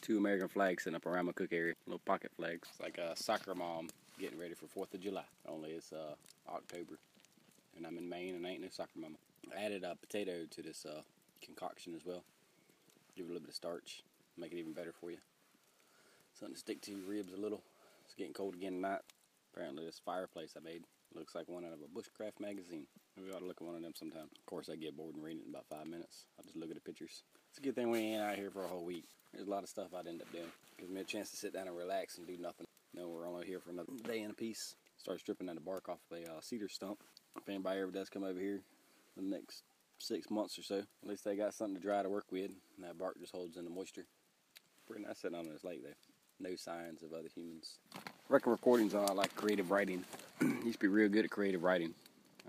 two 0.00 0.18
American 0.18 0.48
flags 0.48 0.84
sitting 0.84 0.96
up 0.96 1.06
around 1.06 1.26
my 1.26 1.32
cook 1.32 1.52
area, 1.52 1.74
little 1.86 2.00
pocket 2.00 2.32
flags, 2.36 2.68
it's 2.70 2.80
like 2.80 2.98
a 2.98 3.16
soccer 3.16 3.54
mom 3.54 3.88
getting 4.18 4.38
ready 4.38 4.54
for 4.54 4.66
Fourth 4.66 4.92
of 4.94 5.00
July. 5.00 5.24
Only 5.48 5.70
it's 5.70 5.92
uh, 5.92 6.14
October, 6.48 6.98
and 7.76 7.86
I'm 7.86 7.98
in 7.98 8.08
Maine, 8.08 8.34
and 8.34 8.46
I 8.46 8.50
ain't 8.50 8.62
no 8.62 8.68
soccer 8.70 8.98
mama. 8.98 9.16
I 9.56 9.62
added 9.62 9.84
a 9.84 9.94
potato 9.94 10.44
to 10.50 10.62
this 10.62 10.84
uh, 10.84 11.02
concoction 11.40 11.94
as 11.94 12.04
well. 12.04 12.22
Give 13.16 13.26
it 13.26 13.28
a 13.28 13.32
little 13.32 13.42
bit 13.42 13.50
of 13.50 13.54
starch, 13.54 14.02
make 14.36 14.52
it 14.52 14.58
even 14.58 14.72
better 14.72 14.92
for 14.92 15.10
you. 15.10 15.18
Something 16.34 16.54
to 16.54 16.60
stick 16.60 16.80
to 16.82 16.92
your 16.92 17.08
ribs 17.08 17.32
a 17.32 17.40
little. 17.40 17.62
It's 18.04 18.14
getting 18.14 18.32
cold 18.32 18.54
again 18.54 18.74
tonight. 18.74 19.00
Apparently, 19.52 19.84
this 19.84 20.00
fireplace 20.04 20.54
I 20.56 20.60
made 20.60 20.84
looks 21.14 21.34
like 21.34 21.48
one 21.48 21.64
out 21.64 21.72
of 21.72 21.80
a 21.80 21.88
bushcraft 21.88 22.40
magazine. 22.40 22.86
I 23.16 23.34
ought 23.34 23.40
to 23.40 23.46
look 23.46 23.60
at 23.60 23.66
one 23.66 23.76
of 23.76 23.82
them 23.82 23.94
sometime. 23.94 24.28
Of 24.36 24.46
course, 24.46 24.68
I 24.68 24.76
get 24.76 24.96
bored 24.96 25.14
and 25.14 25.24
read 25.24 25.38
it 25.38 25.44
in 25.44 25.50
about 25.50 25.66
five 25.70 25.86
minutes. 25.86 26.26
I'll 26.38 26.44
just 26.44 26.56
look 26.56 26.70
at 26.70 26.74
the 26.74 26.80
pictures. 26.80 27.22
It's 27.50 27.58
a 27.58 27.62
good 27.62 27.74
thing 27.74 27.90
we 27.90 27.98
ain't 27.98 28.22
out 28.22 28.36
here 28.36 28.50
for 28.50 28.64
a 28.64 28.68
whole 28.68 28.84
week. 28.84 29.04
There's 29.32 29.46
a 29.46 29.50
lot 29.50 29.62
of 29.62 29.68
stuff 29.68 29.88
I'd 29.94 30.06
end 30.06 30.22
up 30.22 30.30
doing. 30.32 30.52
Gives 30.78 30.90
me 30.90 31.00
a 31.00 31.04
chance 31.04 31.30
to 31.30 31.36
sit 31.36 31.52
down 31.52 31.66
and 31.66 31.76
relax 31.76 32.18
and 32.18 32.26
do 32.26 32.36
nothing. 32.38 32.66
No, 32.94 33.08
we're 33.08 33.28
only 33.28 33.46
here 33.46 33.60
for 33.60 33.70
another 33.70 33.92
day 34.04 34.20
and 34.20 34.32
a 34.32 34.36
piece. 34.36 34.74
Start 34.96 35.20
stripping 35.20 35.46
that 35.46 35.64
bark 35.64 35.88
off 35.88 36.00
the 36.10 36.22
uh, 36.24 36.40
cedar 36.40 36.68
stump. 36.68 37.02
If 37.36 37.48
anybody 37.48 37.80
ever 37.80 37.90
does 37.90 38.08
come 38.08 38.24
over 38.24 38.38
here 38.38 38.60
the 39.16 39.22
next 39.22 39.62
six 39.98 40.30
months 40.30 40.58
or 40.58 40.62
so, 40.62 40.78
at 40.78 41.08
least 41.08 41.24
they 41.24 41.36
got 41.36 41.54
something 41.54 41.76
to 41.76 41.82
dry 41.82 42.02
to 42.02 42.08
work 42.08 42.26
with. 42.30 42.50
And 42.76 42.84
that 42.84 42.98
bark 42.98 43.18
just 43.18 43.34
holds 43.34 43.56
in 43.56 43.64
the 43.64 43.70
moisture. 43.70 44.06
Pretty 44.86 45.04
nice 45.04 45.18
sitting 45.18 45.36
on 45.36 45.48
this 45.48 45.64
lake 45.64 45.82
though. 45.82 46.48
No 46.48 46.56
signs 46.56 47.02
of 47.02 47.12
other 47.12 47.28
humans. 47.34 47.78
Reckon 48.28 48.52
recordings 48.52 48.94
on 48.94 49.08
I 49.08 49.12
like 49.14 49.34
creative 49.34 49.70
writing. 49.70 50.04
used 50.42 50.74
to 50.74 50.78
be 50.80 50.88
real 50.88 51.08
good 51.08 51.24
at 51.24 51.30
creative 51.30 51.62
writing. 51.62 51.94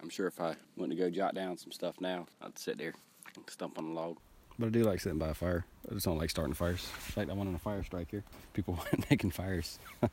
I'm 0.02 0.10
sure 0.10 0.28
if 0.28 0.42
I 0.42 0.56
went 0.76 0.92
to 0.92 0.98
go 0.98 1.10
jot 1.10 1.36
down 1.36 1.58
some 1.58 1.72
stuff 1.72 2.02
now, 2.02 2.28
I'd 2.42 2.60
sit 2.60 2.78
there 2.78 2.94
and 3.36 3.50
stump 3.50 3.78
on 3.78 3.86
a 3.86 3.94
log. 3.94 4.18
But 4.58 4.68
I 4.68 4.70
do 4.72 4.84
like 4.84 5.00
sitting 5.00 5.20
by 5.20 5.30
a 5.30 5.34
fire. 5.34 5.66
I 5.90 5.94
just 5.94 6.06
don't 6.06 6.18
like 6.18 6.30
starting 6.30 6.54
fires. 6.54 6.82
Fact, 6.82 7.30
I 7.30 7.34
went 7.34 7.48
on 7.48 7.56
a 7.56 7.60
fire 7.60 7.82
strike 7.84 8.12
here. 8.12 8.26
People 8.54 8.74
weren't 8.92 9.10
making 9.10 9.32
fires, 9.32 9.80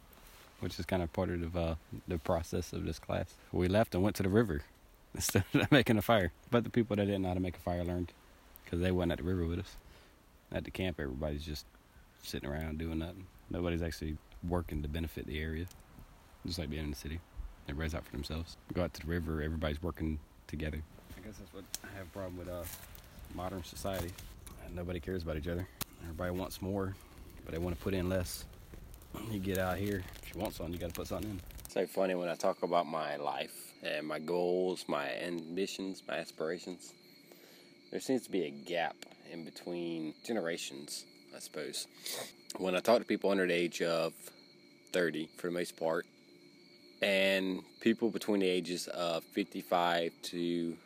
which 0.61 0.79
is 0.79 0.87
kind 0.87 1.03
of 1.03 1.13
part 1.13 1.31
of 1.31 1.57
uh, 1.57 1.75
the 2.07 2.19
process 2.19 2.73
of 2.73 2.85
this 2.85 3.01
class. 3.01 3.35
We 3.51 3.67
left 3.67 3.97
and 3.97 4.05
went 4.05 4.15
to 4.17 4.23
the 4.23 4.29
river 4.29 4.63
instead 5.17 5.43
of 5.53 5.73
making 5.73 5.99
a 5.99 6.03
fire. 6.03 6.31
But 6.49 6.63
the 6.63 6.71
people 6.71 6.95
that 6.95 7.07
didn't 7.07 7.23
know 7.23 7.29
how 7.29 7.35
to 7.35 7.41
make 7.41 7.57
a 7.57 7.61
fire 7.61 7.83
learned 7.83 8.13
because 8.65 8.79
they 8.81 8.93
went 8.93 9.11
at 9.11 9.19
the 9.19 9.25
river 9.25 9.45
with 9.45 9.59
us. 9.59 9.77
At 10.53 10.63
the 10.63 10.71
camp, 10.71 11.01
everybody's 11.01 11.45
just 11.45 11.67
sitting 12.23 12.49
around 12.49 12.79
doing 12.79 13.01
nothing. 13.01 13.27
Nobody's 13.51 13.83
actually 13.83 14.17
working 14.49 14.83
to 14.83 14.89
benefit 14.89 15.27
the 15.27 15.41
area, 15.41 15.67
just 16.47 16.59
like 16.59 16.71
being 16.71 16.85
in 16.85 16.91
the 16.91 16.97
city. 16.97 17.21
Everybody's 17.69 17.95
out 17.95 18.05
for 18.05 18.13
themselves. 18.13 18.57
Go 18.73 18.85
out 18.85 18.95
to 18.95 19.01
the 19.01 19.09
river, 19.09 19.43
everybody's 19.43 19.83
working 19.83 20.19
together. 20.47 20.83
I 21.17 21.27
guess 21.27 21.39
that's 21.39 21.53
what 21.53 21.65
I 21.85 21.99
have 21.99 22.07
a 22.07 22.11
problem 22.11 22.37
with 22.39 22.49
uh, 22.49 22.63
modern 23.35 23.65
society. 23.65 24.11
Nobody 24.75 25.01
cares 25.01 25.23
about 25.23 25.37
each 25.37 25.49
other. 25.49 25.67
Everybody 26.03 26.33
wants 26.33 26.61
more, 26.61 26.95
but 27.45 27.53
they 27.53 27.59
want 27.59 27.77
to 27.77 27.83
put 27.83 27.95
in 27.95 28.09
less. 28.09 28.45
You 29.31 29.39
get 29.39 29.59
out 29.59 29.79
here, 29.79 30.03
if 30.23 30.35
you 30.35 30.41
want 30.41 30.55
something, 30.55 30.73
you 30.73 30.79
got 30.79 30.91
to 30.91 30.95
put 30.95 31.07
something 31.07 31.31
in. 31.31 31.41
It's 31.65 31.77
like 31.77 31.89
funny 31.89 32.15
when 32.15 32.29
I 32.29 32.35
talk 32.35 32.63
about 32.63 32.87
my 32.87 33.17
life 33.17 33.73
and 33.83 34.07
my 34.07 34.19
goals, 34.19 34.85
my 34.89 35.11
ambitions, 35.15 36.03
my 36.07 36.17
aspirations. 36.17 36.93
There 37.91 38.01
seems 38.01 38.23
to 38.23 38.31
be 38.31 38.45
a 38.45 38.51
gap 38.51 38.97
in 39.33 39.45
between 39.45 40.15
generations, 40.25 41.05
I 41.35 41.39
suppose. 41.39 41.87
When 42.59 42.77
I 42.77 42.81
talk 42.81 42.99
to 42.99 43.05
people 43.05 43.31
under 43.31 43.47
the 43.47 43.55
age 43.55 43.81
of 43.83 44.13
30, 44.93 45.29
for 45.37 45.49
the 45.49 45.53
most 45.53 45.77
part, 45.77 46.07
and 47.03 47.63
people 47.81 48.11
between 48.11 48.41
the 48.41 48.49
ages 48.49 48.87
of 48.89 49.23
55 49.25 50.13
to 50.23 50.77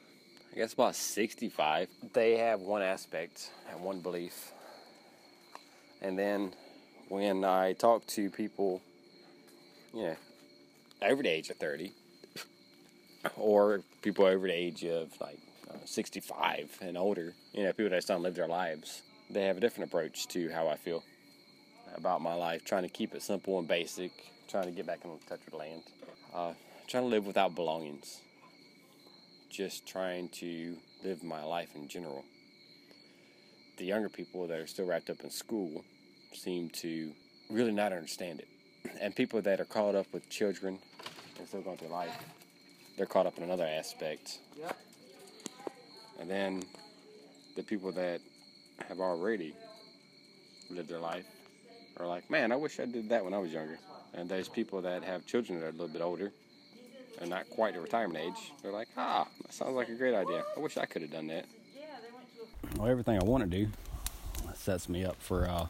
I 0.52 0.56
guess 0.56 0.72
about 0.72 0.96
65, 0.96 1.88
they 2.12 2.36
have 2.38 2.60
one 2.60 2.82
aspect 2.82 3.50
and 3.70 3.82
one 3.82 4.00
belief. 4.00 4.52
And 6.02 6.18
then 6.18 6.52
when 7.08 7.44
I 7.44 7.74
talk 7.74 8.04
to 8.08 8.30
people, 8.30 8.82
you 9.94 10.02
know, 10.02 10.16
over 11.02 11.22
the 11.22 11.28
age 11.28 11.50
of 11.50 11.56
30, 11.56 11.92
or 13.36 13.82
people 14.02 14.24
over 14.24 14.48
the 14.48 14.52
age 14.52 14.84
of 14.84 15.08
like 15.20 15.38
uh, 15.70 15.76
65 15.84 16.78
and 16.82 16.98
older, 16.98 17.32
you 17.52 17.62
know, 17.62 17.72
people 17.72 17.90
that 17.90 18.04
don't 18.06 18.22
live 18.22 18.34
their 18.34 18.48
lives, 18.48 19.02
they 19.30 19.44
have 19.44 19.56
a 19.56 19.60
different 19.60 19.88
approach 19.88 20.26
to 20.28 20.50
how 20.50 20.66
I 20.66 20.76
feel 20.76 21.04
about 22.00 22.20
my 22.20 22.34
life, 22.34 22.64
trying 22.64 22.82
to 22.82 22.88
keep 22.88 23.14
it 23.14 23.22
simple 23.22 23.58
and 23.58 23.68
basic, 23.68 24.10
trying 24.48 24.64
to 24.64 24.72
get 24.72 24.86
back 24.86 25.00
in 25.04 25.10
touch 25.28 25.40
with 25.44 25.54
land, 25.54 25.82
uh, 26.34 26.52
trying 26.88 27.04
to 27.04 27.08
live 27.08 27.26
without 27.26 27.54
belongings 27.54 28.20
just 29.50 29.86
trying 29.86 30.28
to 30.28 30.76
live 31.04 31.22
my 31.24 31.42
life 31.42 31.70
in 31.74 31.88
general. 31.88 32.24
The 33.78 33.84
younger 33.84 34.08
people 34.08 34.46
that 34.46 34.58
are 34.58 34.66
still 34.66 34.86
wrapped 34.86 35.10
up 35.10 35.20
in 35.24 35.30
school 35.30 35.84
seem 36.32 36.70
to 36.70 37.12
really 37.50 37.72
not 37.72 37.92
understand 37.92 38.40
it. 38.40 38.48
And 39.00 39.14
people 39.14 39.42
that 39.42 39.60
are 39.60 39.66
caught 39.66 39.94
up 39.94 40.06
with 40.12 40.28
children 40.30 40.78
and 41.38 41.48
still 41.48 41.60
going 41.60 41.76
through 41.76 41.88
life, 41.88 42.16
they're 42.96 43.06
caught 43.06 43.26
up 43.26 43.36
in 43.36 43.44
another 43.44 43.66
aspect. 43.66 44.38
Yep. 44.58 44.76
And 46.20 46.30
then 46.30 46.62
the 47.56 47.62
people 47.62 47.92
that 47.92 48.20
have 48.88 49.00
already 49.00 49.54
lived 50.70 50.88
their 50.88 50.98
life 50.98 51.26
are 51.96 52.06
like, 52.06 52.30
man, 52.30 52.52
I 52.52 52.56
wish 52.56 52.80
I 52.80 52.86
did 52.86 53.08
that 53.08 53.24
when 53.24 53.34
I 53.34 53.38
was 53.38 53.52
younger. 53.52 53.78
And 54.14 54.28
there's 54.28 54.48
people 54.48 54.82
that 54.82 55.04
have 55.04 55.26
children 55.26 55.60
that 55.60 55.66
are 55.66 55.68
a 55.68 55.72
little 55.72 55.88
bit 55.88 56.02
older 56.02 56.32
and 57.20 57.30
not 57.30 57.48
quite 57.50 57.76
a 57.76 57.80
retirement 57.80 58.24
age, 58.24 58.52
they're 58.62 58.72
like, 58.72 58.88
ah, 58.96 59.26
that 59.42 59.52
sounds 59.52 59.74
like 59.74 59.88
a 59.88 59.94
great 59.94 60.14
idea. 60.14 60.42
I 60.56 60.60
wish 60.60 60.76
I 60.76 60.86
could 60.86 61.02
have 61.02 61.10
done 61.10 61.26
that. 61.28 61.44
Well, 62.76 62.88
everything 62.88 63.18
I 63.20 63.24
want 63.24 63.44
to 63.44 63.50
do 63.50 63.68
sets 64.54 64.88
me 64.88 65.04
up 65.04 65.16
for 65.20 65.48
uh, 65.48 65.66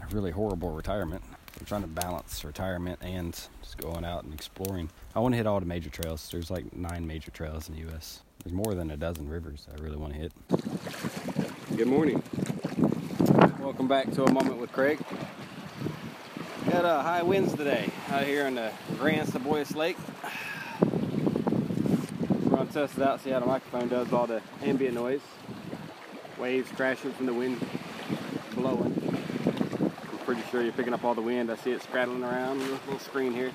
a 0.00 0.06
really 0.12 0.30
horrible 0.30 0.70
retirement. 0.70 1.22
I'm 1.58 1.66
trying 1.66 1.82
to 1.82 1.88
balance 1.88 2.44
retirement 2.44 2.98
and 3.02 3.32
just 3.62 3.78
going 3.78 4.04
out 4.04 4.24
and 4.24 4.34
exploring. 4.34 4.90
I 5.14 5.20
want 5.20 5.32
to 5.32 5.36
hit 5.36 5.46
all 5.46 5.60
the 5.60 5.66
major 5.66 5.90
trails. 5.90 6.28
There's 6.30 6.50
like 6.50 6.74
nine 6.74 7.06
major 7.06 7.30
trails 7.30 7.68
in 7.68 7.76
the 7.76 7.82
U.S. 7.82 8.22
There's 8.42 8.54
more 8.54 8.74
than 8.74 8.90
a 8.90 8.96
dozen 8.96 9.28
rivers 9.28 9.66
I 9.72 9.80
really 9.80 9.96
want 9.96 10.12
to 10.12 10.18
hit. 10.18 10.32
Good 11.76 11.88
morning. 11.88 12.22
Welcome 13.84 14.10
back 14.10 14.16
to 14.16 14.24
a 14.24 14.32
moment 14.32 14.56
with 14.56 14.72
Craig. 14.72 14.98
Got 16.70 16.86
uh, 16.86 17.02
high 17.02 17.22
winds 17.22 17.52
today 17.52 17.90
out 18.08 18.24
here 18.24 18.46
in 18.46 18.54
the 18.54 18.72
Grand 18.96 19.28
Seboeis 19.28 19.76
Lake 19.76 19.98
test 22.72 22.96
it 22.96 23.02
out, 23.02 23.20
see 23.20 23.28
how 23.28 23.40
the 23.40 23.46
microphone 23.46 23.88
does 23.88 24.10
all 24.10 24.26
the 24.26 24.40
ambient 24.62 24.94
noise. 24.94 25.20
Waves 26.38 26.70
crashing 26.74 27.12
from 27.12 27.26
the 27.26 27.34
wind 27.34 27.62
blowing. 28.54 28.94
I'm 30.10 30.18
pretty 30.24 30.40
sure 30.50 30.62
you're 30.62 30.72
picking 30.72 30.94
up 30.94 31.04
all 31.04 31.14
the 31.14 31.20
wind. 31.20 31.52
I 31.52 31.56
see 31.56 31.72
it 31.72 31.82
sprattling 31.82 32.24
around 32.24 32.60
the 32.60 32.64
little 32.64 32.98
screen 32.98 33.34
here. 33.34 33.52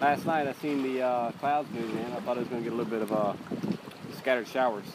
Last 0.00 0.26
night 0.26 0.48
I 0.48 0.52
seen 0.54 0.82
the 0.82 1.02
uh, 1.02 1.30
clouds 1.38 1.70
moving 1.72 1.96
in. 1.96 2.12
I 2.12 2.18
thought 2.20 2.38
it 2.38 2.40
was 2.40 2.48
to 2.48 2.56
get 2.56 2.72
a 2.72 2.74
little 2.74 2.90
bit 2.90 3.02
of 3.02 3.12
uh, 3.12 3.34
scattered 4.18 4.48
showers. 4.48 4.86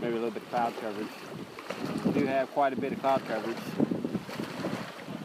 Maybe 0.00 0.12
a 0.12 0.20
little 0.20 0.30
bit 0.30 0.42
of 0.42 0.50
cloud 0.50 0.74
coverage. 0.80 1.08
We 2.04 2.20
do 2.20 2.26
have 2.26 2.50
quite 2.52 2.72
a 2.72 2.76
bit 2.76 2.92
of 2.92 3.00
cloud 3.00 3.26
coverage. 3.26 3.56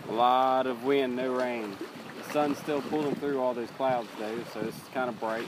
A 0.07 0.11
lot 0.11 0.65
of 0.65 0.83
wind, 0.83 1.15
no 1.15 1.33
rain 1.33 1.75
The 2.17 2.33
sun's 2.33 2.57
still 2.57 2.81
pulling 2.81 3.15
through 3.15 3.39
all 3.39 3.53
those 3.53 3.69
clouds 3.71 4.07
though, 4.17 4.43
so 4.53 4.61
it's 4.61 4.77
kind 4.93 5.09
of 5.09 5.19
bright. 5.19 5.45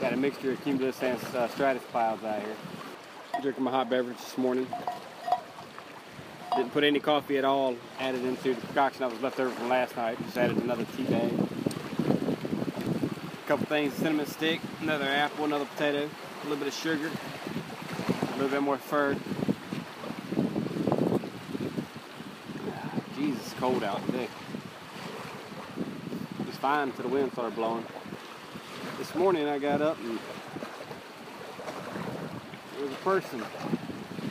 Got 0.00 0.14
a 0.14 0.16
mixture 0.16 0.52
of 0.52 0.64
cumulus 0.64 1.02
and 1.02 1.22
uh, 1.34 1.46
stratus 1.48 1.82
clouds 1.90 2.24
out 2.24 2.40
here. 2.40 2.56
Drinking 3.40 3.64
my 3.64 3.70
hot 3.70 3.88
beverage 3.88 4.18
this 4.18 4.36
morning. 4.36 4.66
Didn't 6.56 6.72
put 6.72 6.84
any 6.84 7.00
coffee 7.00 7.38
at 7.38 7.44
all. 7.44 7.76
Added 8.00 8.24
into 8.24 8.54
the 8.54 8.60
concoction 8.60 9.00
that 9.02 9.12
was 9.12 9.20
left 9.22 9.38
over 9.38 9.50
from 9.50 9.68
last 9.68 9.96
night. 9.96 10.18
Just 10.24 10.36
added 10.36 10.56
another 10.56 10.84
tea 10.96 11.04
bag. 11.04 11.32
Couple 13.52 13.66
things, 13.66 13.92
cinnamon 13.92 14.24
stick, 14.24 14.62
another 14.80 15.04
apple, 15.04 15.44
another 15.44 15.66
potato, 15.66 16.08
a 16.08 16.42
little 16.44 16.56
bit 16.56 16.68
of 16.68 16.72
sugar, 16.72 17.10
a 17.10 18.32
little 18.36 18.48
bit 18.48 18.62
more 18.62 18.78
fur. 18.78 19.14
Ah, 22.70 22.94
Jesus, 23.14 23.44
it's 23.44 23.52
cold 23.60 23.84
out 23.84 24.02
today. 24.06 24.26
It 26.40 26.46
was 26.46 26.56
fine 26.56 26.88
until 26.88 27.02
the 27.02 27.10
wind 27.10 27.30
started 27.32 27.54
blowing. 27.54 27.84
This 28.96 29.14
morning 29.14 29.46
I 29.46 29.58
got 29.58 29.82
up 29.82 29.98
and 29.98 30.18
there 32.76 32.84
was 32.86 32.92
a 32.92 33.02
person 33.04 33.44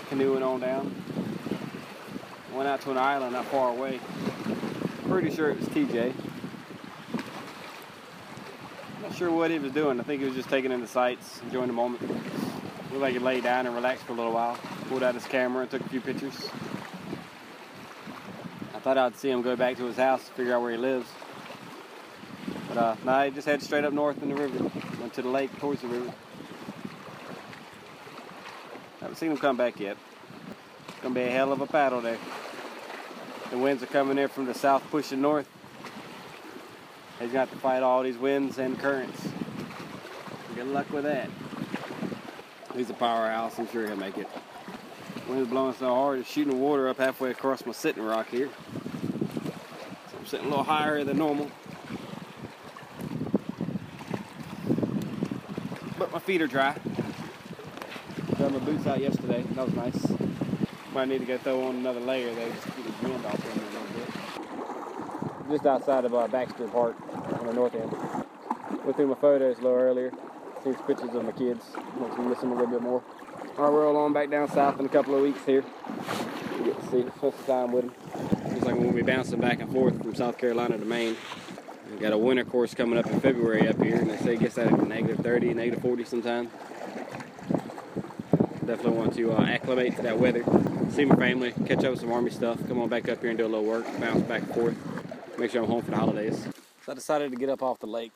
canoeing 0.10 0.42
on 0.42 0.62
down. 0.62 0.96
Went 2.56 2.68
out 2.68 2.82
to 2.82 2.90
an 2.90 2.98
island 2.98 3.34
not 3.34 3.46
far 3.46 3.70
away. 3.70 4.00
Pretty 5.08 5.30
sure 5.30 5.52
it 5.52 5.60
was 5.60 5.68
TJ. 5.70 6.12
Sure 9.22 9.30
what 9.30 9.52
he 9.52 9.60
was 9.60 9.72
doing. 9.72 10.00
I 10.00 10.04
think 10.04 10.20
he 10.20 10.28
was 10.28 10.36
just 10.36 10.50
taking 10.50 10.72
in 10.72 10.82
the 10.82 10.88
sights, 10.88 11.42
enjoying 11.44 11.68
the 11.68 11.74
moment. 11.74 12.02
Looked 12.90 13.02
like 13.02 13.14
he 13.14 13.20
laid 13.20 13.44
down 13.44 13.68
and 13.68 13.76
relaxed 13.76 14.04
for 14.06 14.14
a 14.14 14.16
little 14.16 14.34
while. 14.34 14.58
Pulled 14.90 15.04
out 15.04 15.14
his 15.14 15.26
camera 15.26 15.62
and 15.62 15.70
took 15.70 15.82
a 15.82 15.90
few 15.90 16.02
pictures. 16.02 16.50
I 18.74 18.80
thought 18.80 18.98
I'd 18.98 19.16
see 19.16 19.30
him 19.30 19.44
go 19.44 19.56
back 19.56 19.78
to 19.78 19.86
his 19.86 19.96
house, 19.96 20.24
figure 20.30 20.56
out 20.56 20.64
where 20.64 20.72
he 20.72 20.78
lives. 20.78 21.08
But 22.70 22.78
uh, 22.78 22.96
no, 23.06 23.26
he 23.26 23.30
just 23.30 23.46
headed 23.46 23.62
straight 23.62 23.86
up 23.86 23.94
north 23.94 24.24
in 24.24 24.30
the 24.30 24.34
river. 24.34 24.58
Went 25.00 25.14
to 25.14 25.22
the 25.22 25.30
lake 25.30 25.56
towards 25.60 25.84
the 25.84 25.88
river. 25.88 26.12
Haven't 29.02 29.18
seen 29.18 29.30
him 29.30 29.38
come 29.38 29.56
back 29.56 29.80
yet. 29.80 29.98
It's 30.88 31.00
gonna 31.02 31.14
be 31.14 31.22
a 31.22 31.30
hell 31.30 31.52
of 31.52 31.62
a 31.62 31.68
paddle 31.68 32.02
there. 32.02 32.18
The 33.52 33.60
winds 33.60 33.84
are 33.84 33.86
coming 33.86 34.18
in 34.18 34.30
from 34.30 34.48
the 34.48 34.56
south, 34.56 34.82
pushing 34.90 35.22
north. 35.22 35.48
He's 37.22 37.32
got 37.32 37.52
to 37.52 37.58
fight 37.58 37.84
all 37.84 38.02
these 38.02 38.18
winds 38.18 38.58
and 38.58 38.80
currents. 38.80 39.28
Good 40.56 40.68
luck 40.68 40.92
with 40.92 41.04
that. 41.04 41.30
He's 42.76 42.90
a 42.90 42.94
powerhouse. 42.94 43.60
I'm 43.60 43.68
sure 43.68 43.86
he'll 43.86 43.96
make 43.96 44.18
it. 44.18 44.28
Wind's 45.28 45.50
blowing 45.50 45.76
so 45.76 45.94
hard, 45.94 46.20
it's 46.20 46.30
shooting 46.30 46.52
the 46.52 46.60
water 46.60 46.90
up 46.90 46.98
halfway 46.98 47.30
across 47.30 47.66
my 47.66 47.72
sitting 47.72 48.04
rock 48.04 48.28
here. 48.30 48.50
So 50.12 50.18
I'm 50.18 50.26
sitting 50.26 50.48
a 50.48 50.50
little 50.50 50.64
higher 50.64 51.04
than 51.04 51.18
normal. 51.18 51.50
But 56.00 56.12
my 56.12 56.20
feet 56.20 56.42
are 56.42 56.48
dry. 56.48 56.76
Got 58.40 58.52
my 58.52 58.60
boots 58.60 58.88
out 58.88 59.00
yesterday. 59.00 59.44
That 59.52 59.68
was 59.68 59.76
nice. 59.76 60.12
Might 60.94 61.08
need 61.08 61.20
to 61.20 61.26
go 61.26 61.38
throw 61.38 61.68
on 61.68 61.76
another 61.76 62.00
layer 62.00 62.34
though, 62.34 62.50
just 62.50 62.64
to 62.64 62.82
get 62.82 63.02
the 63.02 63.10
wind 63.10 63.26
off 63.26 63.46
in 63.46 63.62
a 63.62 63.66
little 63.66 63.88
bit. 65.46 65.52
Just 65.52 65.66
outside 65.66 66.06
of 66.06 66.14
uh, 66.14 66.28
Baxter 66.28 66.68
Park 66.68 66.96
on 67.42 67.48
the 67.48 67.54
north 67.54 67.76
end. 67.76 67.92
Went 68.84 68.96
through 68.96 69.08
my 69.08 69.16
photos 69.16 69.58
a 69.58 69.62
little 69.62 69.78
earlier. 69.78 70.12
Seen 70.64 70.76
some 70.76 70.86
pictures 70.86 71.14
of 71.14 71.26
my 71.26 71.32
kids. 71.32 71.66
Want 71.98 72.16
to 72.16 72.22
miss 72.22 72.40
them 72.40 72.52
a 72.52 72.56
little 72.56 72.68
bit 72.68 72.82
more. 72.82 73.04
All 73.58 73.66
right, 73.66 73.74
we're 73.74 73.88
all 73.88 73.98
on 73.98 74.14
back 74.14 74.30
down 74.30 74.48
south 74.50 74.80
in 74.80 74.86
a 74.86 74.90
couple 74.90 75.16
of 75.16 75.22
weeks 75.22 75.44
here. 75.46 75.64
We 76.58 76.66
get 76.66 76.80
to 76.80 76.86
see 76.86 77.02
spend 77.02 77.14
some 77.20 77.34
time 77.46 77.72
with 77.72 77.86
them. 77.86 78.54
Looks 78.54 78.66
like 78.66 78.76
we'll 78.76 78.92
be 78.92 79.02
bouncing 79.02 79.40
back 79.40 79.60
and 79.60 79.72
forth 79.72 80.02
from 80.02 80.14
South 80.16 80.38
Carolina 80.38 80.78
to 80.78 80.86
Maine. 80.86 81.18
We 81.92 81.98
got 81.98 82.14
a 82.14 82.18
winter 82.18 82.46
course 82.46 82.74
coming 82.74 82.98
up 82.98 83.08
in 83.08 83.20
February 83.20 83.68
up 83.68 83.82
here, 83.82 83.96
and 83.96 84.10
they 84.10 84.18
say 84.18 84.36
it 84.36 84.40
gets 84.40 84.58
out 84.58 84.72
at 84.72 84.88
negative 84.88 85.18
30, 85.18 85.54
negative 85.54 85.82
40 85.82 86.06
sometime. 86.06 86.50
Definitely 88.66 88.92
want 88.92 89.16
to 89.16 89.34
uh, 89.34 89.44
acclimate 89.44 89.96
to 89.98 90.02
that 90.04 90.20
weather. 90.20 90.46
See 90.92 91.06
my 91.06 91.16
family, 91.16 91.54
catch 91.66 91.84
up 91.84 91.92
with 91.92 92.02
some 92.02 92.12
army 92.12 92.30
stuff, 92.30 92.66
come 92.68 92.80
on 92.80 92.90
back 92.90 93.10
up 93.10 93.22
here 93.22 93.30
and 93.30 93.38
do 93.38 93.46
a 93.46 93.48
little 93.48 93.66
work, 93.66 93.86
bounce 94.00 94.22
back 94.24 94.44
and 94.44 94.54
forth, 94.54 95.38
make 95.38 95.52
sure 95.52 95.64
I'm 95.64 95.70
home 95.70 95.82
for 95.82 95.92
the 95.92 95.98
holidays. 95.98 96.48
So 96.84 96.92
I 96.92 96.96
decided 96.96 97.30
to 97.30 97.38
get 97.38 97.50
up 97.50 97.62
off 97.62 97.80
the 97.80 97.86
lake. 97.86 98.12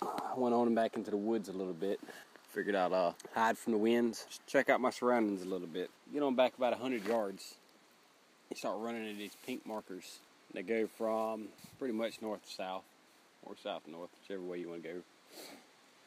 I 0.00 0.32
went 0.36 0.54
on 0.54 0.68
and 0.68 0.74
back 0.74 0.96
into 0.96 1.10
the 1.10 1.18
woods 1.18 1.50
a 1.50 1.52
little 1.52 1.74
bit. 1.74 2.00
Figured 2.48 2.74
I'd 2.74 2.92
uh, 2.92 3.12
hide 3.34 3.58
from 3.58 3.72
the 3.74 3.78
winds, 3.78 4.26
check 4.46 4.70
out 4.70 4.80
my 4.80 4.88
surroundings 4.88 5.42
a 5.42 5.44
little 5.44 5.66
bit. 5.66 5.90
Get 6.10 6.22
on 6.22 6.34
back 6.34 6.56
about 6.56 6.72
100 6.72 7.06
yards. 7.06 7.56
You 8.48 8.56
start 8.56 8.78
running 8.78 9.04
into 9.04 9.18
these 9.18 9.36
pink 9.44 9.66
markers. 9.66 10.20
They 10.54 10.62
go 10.62 10.86
from 10.86 11.48
pretty 11.78 11.92
much 11.92 12.22
north 12.22 12.42
to 12.46 12.50
south, 12.50 12.84
or 13.42 13.54
south 13.62 13.84
to 13.84 13.90
north, 13.90 14.08
whichever 14.22 14.42
way 14.42 14.60
you 14.60 14.70
want 14.70 14.82
to 14.82 14.88
go. 14.88 14.94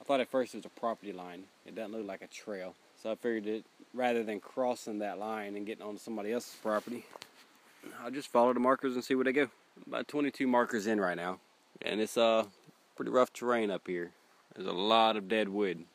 I 0.01 0.03
thought 0.03 0.19
at 0.19 0.31
first 0.31 0.55
it 0.55 0.57
was 0.57 0.65
a 0.65 0.79
property 0.79 1.11
line. 1.11 1.43
It 1.67 1.75
doesn't 1.75 1.91
look 1.91 2.07
like 2.07 2.23
a 2.23 2.27
trail. 2.27 2.73
So 3.03 3.11
I 3.11 3.15
figured 3.15 3.63
rather 3.93 4.23
than 4.23 4.39
crossing 4.39 4.97
that 4.99 5.19
line 5.19 5.55
and 5.55 5.63
getting 5.63 5.83
onto 5.83 5.99
somebody 5.99 6.33
else's 6.33 6.55
property, 6.63 7.05
I'll 8.03 8.09
just 8.09 8.29
follow 8.29 8.51
the 8.51 8.59
markers 8.59 8.95
and 8.95 9.03
see 9.03 9.13
where 9.13 9.25
they 9.25 9.33
go. 9.33 9.47
About 9.85 10.07
22 10.07 10.47
markers 10.47 10.87
in 10.87 10.99
right 10.99 11.15
now. 11.15 11.37
And 11.81 12.01
it's 12.01 12.17
uh 12.17 12.45
pretty 12.95 13.11
rough 13.11 13.31
terrain 13.31 13.71
up 13.71 13.87
here. 13.87 14.11
There's 14.55 14.67
a 14.67 14.73
lot 14.73 15.15
of 15.15 15.27
dead 15.27 15.49
wood. 15.49 15.85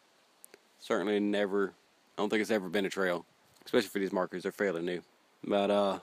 Certainly 0.79 1.21
never, 1.21 1.75
I 2.17 2.23
don't 2.23 2.31
think 2.31 2.41
it's 2.41 2.51
ever 2.51 2.69
been 2.69 2.87
a 2.87 2.91
trail, 2.91 3.27
especially 3.65 3.89
for 3.89 3.99
these 3.99 4.13
markers. 4.13 4.45
They're 4.45 4.53
fairly 4.53 4.83
new. 4.83 5.03
But 5.43 5.71
uh, 5.71 5.99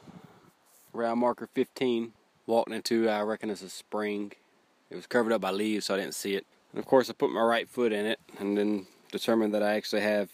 around 0.94 1.20
marker 1.20 1.48
15, 1.54 2.12
walking 2.46 2.74
into, 2.74 3.10
I 3.10 3.22
reckon 3.22 3.50
it's 3.50 3.62
a 3.62 3.70
spring. 3.70 4.34
It 4.90 4.96
was 4.96 5.08
covered 5.08 5.34
up 5.34 5.42
by 5.42 5.52
leaves, 5.52 5.86
so 5.86 5.96
I 5.96 5.98
didn't 5.98 6.16
see 6.16 6.36
it. 6.36 6.46
And 6.72 6.80
of 6.80 6.86
course, 6.86 7.10
I 7.10 7.14
put 7.14 7.32
my 7.32 7.42
right 7.42 7.68
foot 7.68 7.94
in 7.94 8.06
it, 8.06 8.20
and 8.40 8.58
then 8.58 8.88
determined 9.12 9.54
that 9.54 9.64
I 9.64 9.74
actually 9.74 10.02
have 10.02 10.30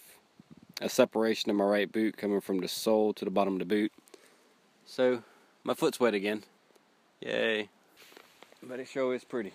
a 0.81 0.89
separation 0.89 1.49
in 1.49 1.55
my 1.55 1.65
right 1.65 1.91
boot 1.91 2.17
coming 2.17 2.41
from 2.41 2.59
the 2.59 2.67
sole 2.67 3.13
to 3.13 3.25
the 3.25 3.31
bottom 3.31 3.53
of 3.53 3.59
the 3.59 3.65
boot. 3.65 3.91
So 4.85 5.23
my 5.63 5.73
foot's 5.73 5.99
wet 5.99 6.13
again. 6.13 6.43
Yay. 7.21 7.69
But 8.63 8.79
it 8.79 8.87
sure 8.87 9.13
is 9.13 9.23
pretty. 9.23 9.53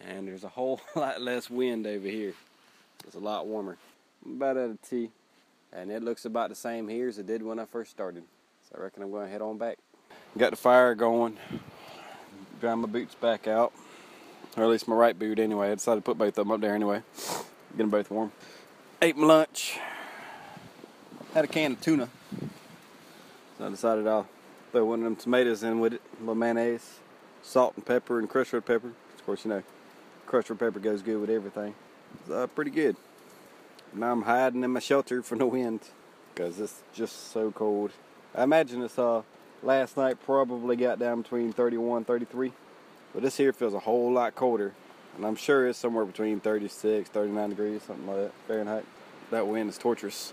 And 0.00 0.26
there's 0.26 0.44
a 0.44 0.48
whole 0.48 0.80
lot 0.96 1.20
less 1.20 1.50
wind 1.50 1.86
over 1.86 2.08
here. 2.08 2.34
It's 3.06 3.16
a 3.16 3.20
lot 3.20 3.46
warmer. 3.46 3.76
About 4.24 4.56
at 4.56 4.70
a 4.70 4.78
T. 4.88 5.10
And 5.72 5.90
it 5.90 6.02
looks 6.02 6.24
about 6.24 6.48
the 6.48 6.54
same 6.54 6.88
here 6.88 7.08
as 7.08 7.18
it 7.18 7.26
did 7.26 7.42
when 7.42 7.58
I 7.58 7.64
first 7.64 7.90
started. 7.90 8.24
So 8.68 8.78
I 8.78 8.82
reckon 8.82 9.02
I'm 9.02 9.10
going 9.10 9.26
to 9.26 9.30
head 9.30 9.42
on 9.42 9.58
back. 9.58 9.78
Got 10.36 10.50
the 10.50 10.56
fire 10.56 10.94
going. 10.94 11.36
Dry 12.60 12.74
my 12.74 12.88
boots 12.88 13.14
back 13.14 13.46
out. 13.46 13.72
Or 14.56 14.64
at 14.64 14.68
least 14.68 14.88
my 14.88 14.96
right 14.96 15.16
boot 15.16 15.38
anyway. 15.38 15.70
I 15.70 15.74
decided 15.74 16.00
to 16.00 16.04
put 16.04 16.18
both 16.18 16.28
of 16.28 16.34
them 16.34 16.50
up 16.50 16.60
there 16.60 16.74
anyway. 16.74 17.02
Get 17.70 17.78
them 17.78 17.90
both 17.90 18.10
warm. 18.10 18.32
Ate 19.00 19.16
my 19.16 19.26
lunch. 19.26 19.78
Had 21.34 21.44
a 21.44 21.48
can 21.48 21.72
of 21.72 21.80
tuna. 21.80 22.08
So 23.58 23.66
I 23.66 23.70
decided 23.70 24.06
I'll 24.06 24.26
throw 24.72 24.84
one 24.84 25.00
of 25.00 25.04
them 25.04 25.16
tomatoes 25.16 25.62
in 25.62 25.78
with 25.78 25.94
it. 25.94 26.02
A 26.16 26.20
little 26.20 26.34
mayonnaise, 26.34 26.98
salt 27.50 27.74
and 27.76 27.84
pepper, 27.84 28.18
and 28.18 28.28
crushed 28.28 28.52
red 28.52 28.64
pepper. 28.64 28.88
Of 28.88 29.26
course, 29.26 29.44
you 29.44 29.50
know, 29.50 29.62
crushed 30.26 30.50
red 30.50 30.60
pepper 30.60 30.78
goes 30.78 31.02
good 31.02 31.20
with 31.20 31.30
everything. 31.30 31.74
It's 32.20 32.30
uh, 32.30 32.46
pretty 32.46 32.70
good. 32.70 32.96
Now 33.92 34.12
I'm 34.12 34.22
hiding 34.22 34.62
in 34.62 34.70
my 34.70 34.80
shelter 34.80 35.22
from 35.22 35.38
the 35.38 35.46
wind 35.46 35.80
because 36.32 36.60
it's 36.60 36.82
just 36.92 37.32
so 37.32 37.50
cold. 37.50 37.90
I 38.34 38.44
imagine 38.44 38.82
it's 38.82 38.98
uh 38.98 39.22
last 39.62 39.96
night 39.96 40.22
probably 40.24 40.76
got 40.76 40.98
down 40.98 41.20
between 41.20 41.52
31 41.52 42.04
33 42.04 42.52
but 43.12 43.22
this 43.22 43.36
here 43.36 43.52
feels 43.52 43.74
a 43.74 43.78
whole 43.80 44.10
lot 44.10 44.34
colder 44.34 44.72
and 45.16 45.26
i'm 45.26 45.36
sure 45.36 45.68
it's 45.68 45.78
somewhere 45.78 46.06
between 46.06 46.40
36 46.40 47.10
39 47.10 47.50
degrees 47.50 47.82
something 47.82 48.06
like 48.06 48.16
that 48.16 48.32
fahrenheit 48.48 48.86
that 49.30 49.46
wind 49.46 49.68
is 49.68 49.76
torturous 49.76 50.32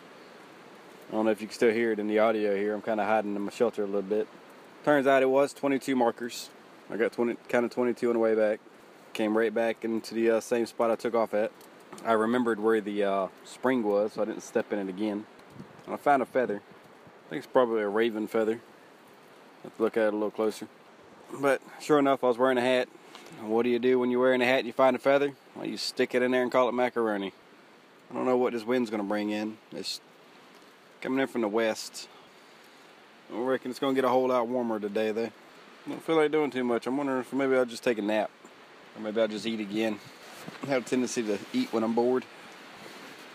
i 1.09 1.11
don't 1.11 1.25
know 1.25 1.31
if 1.31 1.41
you 1.41 1.47
can 1.47 1.53
still 1.53 1.73
hear 1.73 1.91
it 1.91 1.99
in 1.99 2.07
the 2.07 2.19
audio 2.19 2.55
here 2.55 2.73
i'm 2.73 2.81
kind 2.81 3.01
of 3.01 3.07
hiding 3.07 3.35
in 3.35 3.41
my 3.41 3.51
shelter 3.51 3.83
a 3.83 3.85
little 3.85 4.01
bit 4.01 4.29
turns 4.85 5.07
out 5.07 5.21
it 5.21 5.29
was 5.29 5.51
22 5.51 5.93
markers 5.93 6.49
i 6.91 6.97
got 6.97 7.11
20 7.11 7.35
kind 7.49 7.65
of 7.65 7.71
22 7.71 8.09
on 8.09 8.13
the 8.13 8.19
way 8.19 8.35
back 8.35 8.59
came 9.13 9.37
right 9.37 9.53
back 9.53 9.83
into 9.83 10.13
the 10.13 10.31
uh, 10.31 10.39
same 10.39 10.65
spot 10.65 10.91
i 10.91 10.95
took 10.95 11.15
off 11.15 11.33
at 11.33 11.51
i 12.05 12.11
remembered 12.11 12.59
where 12.59 12.81
the 12.81 13.03
uh, 13.03 13.27
spring 13.43 13.83
was 13.83 14.13
so 14.13 14.21
i 14.21 14.25
didn't 14.25 14.43
step 14.43 14.71
in 14.71 14.79
it 14.79 14.89
again 14.89 15.25
and 15.85 15.93
i 15.93 15.97
found 15.97 16.21
a 16.21 16.25
feather 16.25 16.61
i 17.25 17.29
think 17.29 17.43
it's 17.43 17.51
probably 17.51 17.81
a 17.81 17.89
raven 17.89 18.27
feather 18.27 18.61
to 19.75 19.83
look 19.83 19.97
at 19.97 20.07
it 20.07 20.13
a 20.13 20.17
little 20.17 20.31
closer. 20.31 20.67
But 21.41 21.61
sure 21.81 21.99
enough, 21.99 22.23
I 22.23 22.27
was 22.27 22.37
wearing 22.37 22.57
a 22.57 22.61
hat. 22.61 22.87
What 23.41 23.63
do 23.63 23.69
you 23.69 23.79
do 23.79 23.99
when 23.99 24.09
you're 24.09 24.21
wearing 24.21 24.41
a 24.41 24.45
hat 24.45 24.59
and 24.59 24.67
you 24.67 24.73
find 24.73 24.95
a 24.95 24.99
feather? 24.99 25.33
Well, 25.55 25.65
you 25.65 25.77
stick 25.77 26.15
it 26.15 26.21
in 26.21 26.31
there 26.31 26.43
and 26.43 26.51
call 26.51 26.69
it 26.69 26.73
macaroni. 26.73 27.33
I 28.09 28.13
don't 28.13 28.25
know 28.25 28.37
what 28.37 28.53
this 28.53 28.63
wind's 28.63 28.89
going 28.89 29.01
to 29.01 29.07
bring 29.07 29.31
in. 29.31 29.57
It's 29.73 29.99
coming 31.01 31.19
in 31.19 31.27
from 31.27 31.41
the 31.41 31.47
west. 31.47 32.07
I 33.33 33.37
reckon 33.39 33.71
it's 33.71 33.79
going 33.79 33.93
to 33.93 34.01
get 34.01 34.07
a 34.07 34.09
whole 34.09 34.29
lot 34.29 34.47
warmer 34.47 34.79
today, 34.79 35.11
though. 35.11 35.31
I 35.87 35.89
don't 35.91 36.03
feel 36.03 36.17
like 36.17 36.33
doing 36.33 36.51
too 36.51 36.65
much. 36.65 36.85
I'm 36.85 36.97
wondering 36.97 37.21
if 37.21 37.31
maybe 37.31 37.55
I'll 37.55 37.65
just 37.65 37.81
take 37.81 37.97
a 37.97 38.01
nap. 38.01 38.29
Or 38.93 39.01
maybe 39.01 39.21
I'll 39.21 39.27
just 39.29 39.45
eat 39.45 39.61
again. 39.61 39.97
I 40.63 40.65
have 40.67 40.85
a 40.85 40.89
tendency 40.89 41.23
to 41.23 41.39
eat 41.53 41.71
when 41.71 41.81
I'm 41.81 41.93
bored. 41.93 42.25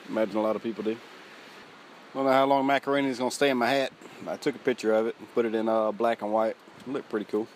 Imagine 0.06 0.36
a 0.36 0.42
lot 0.42 0.54
of 0.54 0.62
people 0.62 0.84
do. 0.84 0.90
I 0.90 2.14
don't 2.14 2.26
know 2.26 2.32
how 2.32 2.44
long 2.44 2.66
macaroni 2.66 3.08
is 3.08 3.16
going 3.16 3.30
to 3.30 3.34
stay 3.34 3.48
in 3.48 3.56
my 3.56 3.68
hat. 3.68 3.90
I 4.28 4.36
took 4.36 4.54
a 4.54 4.58
picture 4.58 4.92
of 4.92 5.06
it 5.06 5.16
and 5.18 5.32
put 5.32 5.46
it 5.46 5.54
in 5.54 5.66
uh, 5.66 5.92
black 5.92 6.20
and 6.20 6.30
white. 6.30 6.56
It 6.80 6.92
looked 6.92 7.08
pretty 7.08 7.24
cool. 7.24 7.48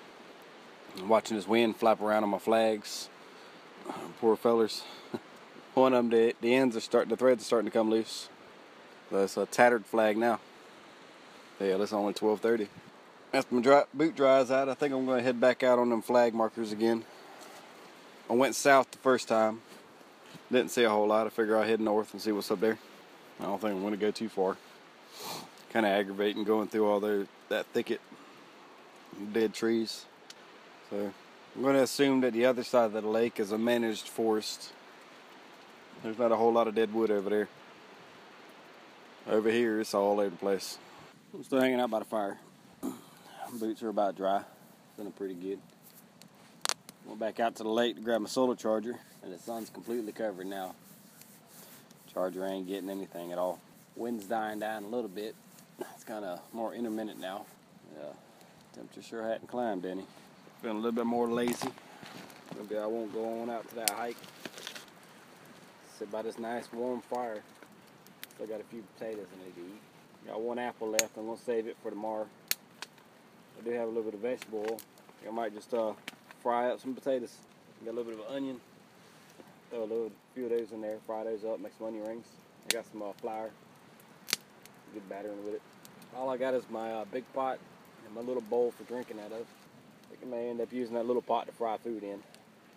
I'm 0.99 1.11
watching 1.11 1.37
this 1.37 1.47
wind 1.47 1.77
flap 1.77 2.01
around 2.01 2.23
on 2.23 2.31
my 2.31 2.39
flags. 2.39 3.11
Poor 4.23 4.35
fellers. 4.35 4.83
One 5.75 5.93
of 5.93 6.09
them, 6.09 6.19
the, 6.19 6.35
the 6.41 6.55
ends 6.55 6.75
are 6.75 6.81
starting, 6.81 7.11
the 7.11 7.19
threads 7.19 7.43
are 7.43 7.45
starting 7.45 7.71
to 7.71 7.79
come 7.79 7.91
loose. 7.91 8.31
That's 9.13 9.37
a 9.37 9.45
tattered 9.45 9.85
flag 9.85 10.17
now. 10.17 10.41
Yeah, 11.61 11.77
it's 11.83 11.93
only 11.93 12.15
12:30. 12.15 12.69
After 13.37 13.55
my 13.55 13.61
dry, 13.61 13.85
boot 13.93 14.17
dries 14.17 14.51
out, 14.51 14.71
I 14.71 14.75
think 14.75 14.95
I'm 14.95 15.05
going 15.05 15.19
to 15.19 15.23
head 15.23 15.39
back 15.39 15.63
out 15.63 15.79
on 15.79 15.91
them 15.91 16.01
flag 16.01 16.33
markers 16.33 16.73
again. 16.73 17.05
I 18.31 18.33
went 18.33 18.55
south 18.55 18.91
the 18.91 18.99
first 18.99 19.29
time. 19.29 19.61
Didn't 20.51 20.71
see 20.71 20.85
a 20.85 20.91
whole 20.91 21.07
lot. 21.07 21.27
I 21.27 21.31
figure 21.31 21.59
I'll 21.59 21.65
head 21.65 21.81
north 21.81 22.13
and 22.15 22.23
see 22.23 22.33
what's 22.33 22.51
up 22.51 22.61
there. 22.61 22.79
I 23.39 23.45
don't 23.45 23.61
think 23.61 23.75
I'm 23.75 23.83
going 23.83 23.93
to 23.93 23.99
go 23.99 24.11
too 24.11 24.31
far. 24.31 24.57
Kind 25.71 25.85
of 25.85 25.93
aggravating 25.93 26.45
going 26.45 26.69
through 26.69 26.89
all 26.89 26.99
their, 26.99 27.27
that 27.51 27.67
thicket, 27.67 28.01
dead 29.33 29.53
trees. 29.53 30.07
So 30.89 31.13
I'm 31.55 31.63
going 31.63 31.75
to 31.75 31.83
assume 31.83 32.23
that 32.23 32.33
the 32.33 32.47
other 32.47 32.65
side 32.65 32.87
of 32.87 32.93
the 32.95 33.03
lake 33.03 33.39
is 33.39 33.53
a 33.53 33.59
managed 33.59 34.09
forest. 34.09 34.73
There's 36.03 36.19
not 36.19 36.33
a 36.33 36.37
whole 36.37 36.53
lot 36.53 36.69
of 36.69 36.75
dead 36.75 36.95
wood 36.95 37.11
over 37.11 37.29
there. 37.29 37.49
Over 39.29 39.51
here, 39.51 39.81
it's 39.81 39.93
all 39.93 40.21
over 40.21 40.31
the 40.31 40.37
place. 40.37 40.79
I'm 41.35 41.45
still 41.45 41.61
hanging 41.61 41.81
out 41.81 41.91
by 41.91 41.99
the 41.99 42.05
fire. 42.07 42.39
Boots 43.53 43.83
are 43.83 43.89
about 43.89 44.17
dry. 44.17 44.43
Feeling 44.97 45.13
pretty 45.13 45.35
good. 45.35 45.59
Went 47.07 47.19
back 47.19 47.41
out 47.41 47.55
to 47.57 47.63
the 47.63 47.69
lake 47.69 47.97
to 47.97 48.03
grab 48.03 48.21
my 48.21 48.29
solar 48.29 48.55
charger, 48.55 48.97
and 49.23 49.33
the 49.33 49.39
sun's 49.39 49.71
completely 49.71 50.13
covered 50.13 50.47
now. 50.47 50.75
Charger 52.13 52.45
ain't 52.45 52.67
getting 52.67 52.91
anything 52.91 53.33
at 53.33 53.39
all. 53.39 53.61
Wind's 53.95 54.27
dying 54.27 54.59
down 54.59 54.85
a 54.85 54.89
little 54.89 55.09
bit. 55.09 55.35
It's 55.79 56.05
kind 56.05 56.25
of 56.25 56.41
more 56.53 56.75
intermittent 56.75 57.19
now. 57.19 57.47
Yeah, 57.97 58.13
temperature 58.75 59.03
sure 59.03 59.23
hadn't 59.23 59.49
climbed 59.49 59.87
any. 59.87 60.05
Feeling 60.61 60.77
a 60.77 60.81
little 60.81 60.93
bit 60.93 61.07
more 61.07 61.29
lazy. 61.29 61.69
Maybe 62.59 62.77
I 62.77 62.87
won't 62.87 63.13
go 63.15 63.41
on 63.41 63.49
out 63.49 63.69
to 63.71 63.75
that 63.77 63.91
hike. 63.91 64.17
Sit 65.99 66.11
by 66.11 66.23
this 66.23 66.39
nice 66.39 66.71
warm 66.73 67.01
fire. 67.01 67.43
Still 68.35 68.47
got 68.49 68.61
a 68.61 68.65
few 68.65 68.85
potatoes 68.99 69.27
I 69.33 69.45
need 69.45 69.55
to 69.55 69.61
eat. 69.61 70.27
Got 70.27 70.41
one 70.41 70.59
apple 70.59 70.89
left. 70.89 71.17
I'm 71.17 71.27
gonna 71.27 71.39
save 71.39 71.67
it 71.69 71.77
for 71.83 71.91
tomorrow. 71.91 72.27
I 73.59 73.65
do 73.65 73.71
have 73.73 73.85
a 73.85 73.91
little 73.91 74.03
bit 74.03 74.15
of 74.15 74.21
vegetable 74.21 74.67
oil. 74.71 74.81
I 75.27 75.31
might 75.31 75.55
just 75.55 75.73
uh, 75.75 75.93
fry 76.43 76.69
up 76.69 76.81
some 76.81 76.95
potatoes. 76.95 77.37
Got 77.85 77.93
a 77.93 77.95
little 77.95 78.13
bit 78.13 78.21
of 78.21 78.35
onion. 78.35 78.61
Throw 79.71 79.81
a 79.81 79.83
little 79.83 80.13
few 80.35 80.45
of 80.45 80.51
those 80.51 80.73
in 80.73 80.81
there. 80.81 80.99
Fry 81.07 81.25
those 81.25 81.45
up. 81.45 81.61
Make 81.61 81.73
some 81.77 81.89
onion 81.89 82.07
rings. 82.07 82.27
I 82.71 82.75
got 82.75 82.87
some 82.91 83.03
uh, 83.03 83.13
flour. 83.21 83.51
Good 84.95 85.09
battering 85.09 85.45
with 85.45 85.55
it. 85.55 85.63
All 86.17 86.31
I 86.31 86.37
got 86.37 86.55
is 86.55 86.65
my 86.71 86.93
uh, 86.93 87.05
big 87.13 87.25
pot 87.35 87.59
and 88.05 88.15
my 88.15 88.21
little 88.21 88.43
bowl 88.43 88.73
for 88.73 88.85
drinking 88.85 89.19
out 89.21 89.33
of. 89.33 89.41
I 89.43 90.11
think 90.11 90.23
I 90.23 90.27
may 90.27 90.49
end 90.49 90.61
up 90.61 90.73
using 90.73 90.95
that 90.95 91.07
little 91.07 91.23
pot 91.23 91.47
to 91.47 91.53
fry 91.53 91.77
food 91.79 92.03
in. 92.03 92.23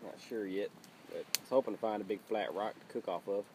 Not 0.04 0.16
sure 0.28 0.48
yet, 0.48 0.70
but 1.10 1.18
I 1.18 1.42
was 1.42 1.50
hoping 1.50 1.74
to 1.74 1.80
find 1.80 2.02
a 2.02 2.06
big 2.06 2.20
flat 2.28 2.54
rock 2.54 2.74
to 2.74 2.94
cook 2.94 3.08
off 3.08 3.28
of. 3.28 3.46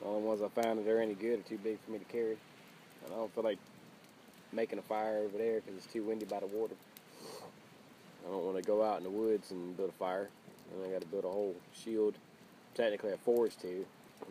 The 0.00 0.06
only 0.06 0.22
ones 0.22 0.40
I 0.40 0.48
found 0.62 0.78
that 0.78 0.90
are 0.90 1.00
any 1.00 1.14
good 1.14 1.40
are 1.40 1.42
too 1.42 1.58
big 1.58 1.78
for 1.84 1.90
me 1.92 1.98
to 1.98 2.04
carry. 2.06 2.38
And 3.04 3.12
I 3.12 3.16
don't 3.16 3.34
feel 3.34 3.44
like 3.44 3.58
making 4.52 4.78
a 4.78 4.82
fire 4.82 5.18
over 5.18 5.38
there 5.38 5.60
because 5.60 5.76
it's 5.76 5.92
too 5.92 6.02
windy 6.02 6.26
by 6.26 6.40
the 6.40 6.46
water. 6.46 6.74
I 8.26 8.30
don't 8.30 8.44
want 8.44 8.56
to 8.56 8.62
go 8.62 8.82
out 8.84 8.98
in 8.98 9.04
the 9.04 9.10
woods 9.10 9.50
and 9.50 9.76
build 9.76 9.90
a 9.90 9.92
fire. 9.92 10.28
And 10.72 10.86
I 10.86 10.92
got 10.92 11.00
to 11.00 11.06
build 11.06 11.24
a 11.24 11.28
whole 11.28 11.56
shield, 11.74 12.14
technically 12.74 13.12
a 13.12 13.16
forest 13.16 13.60
too. 13.60 13.84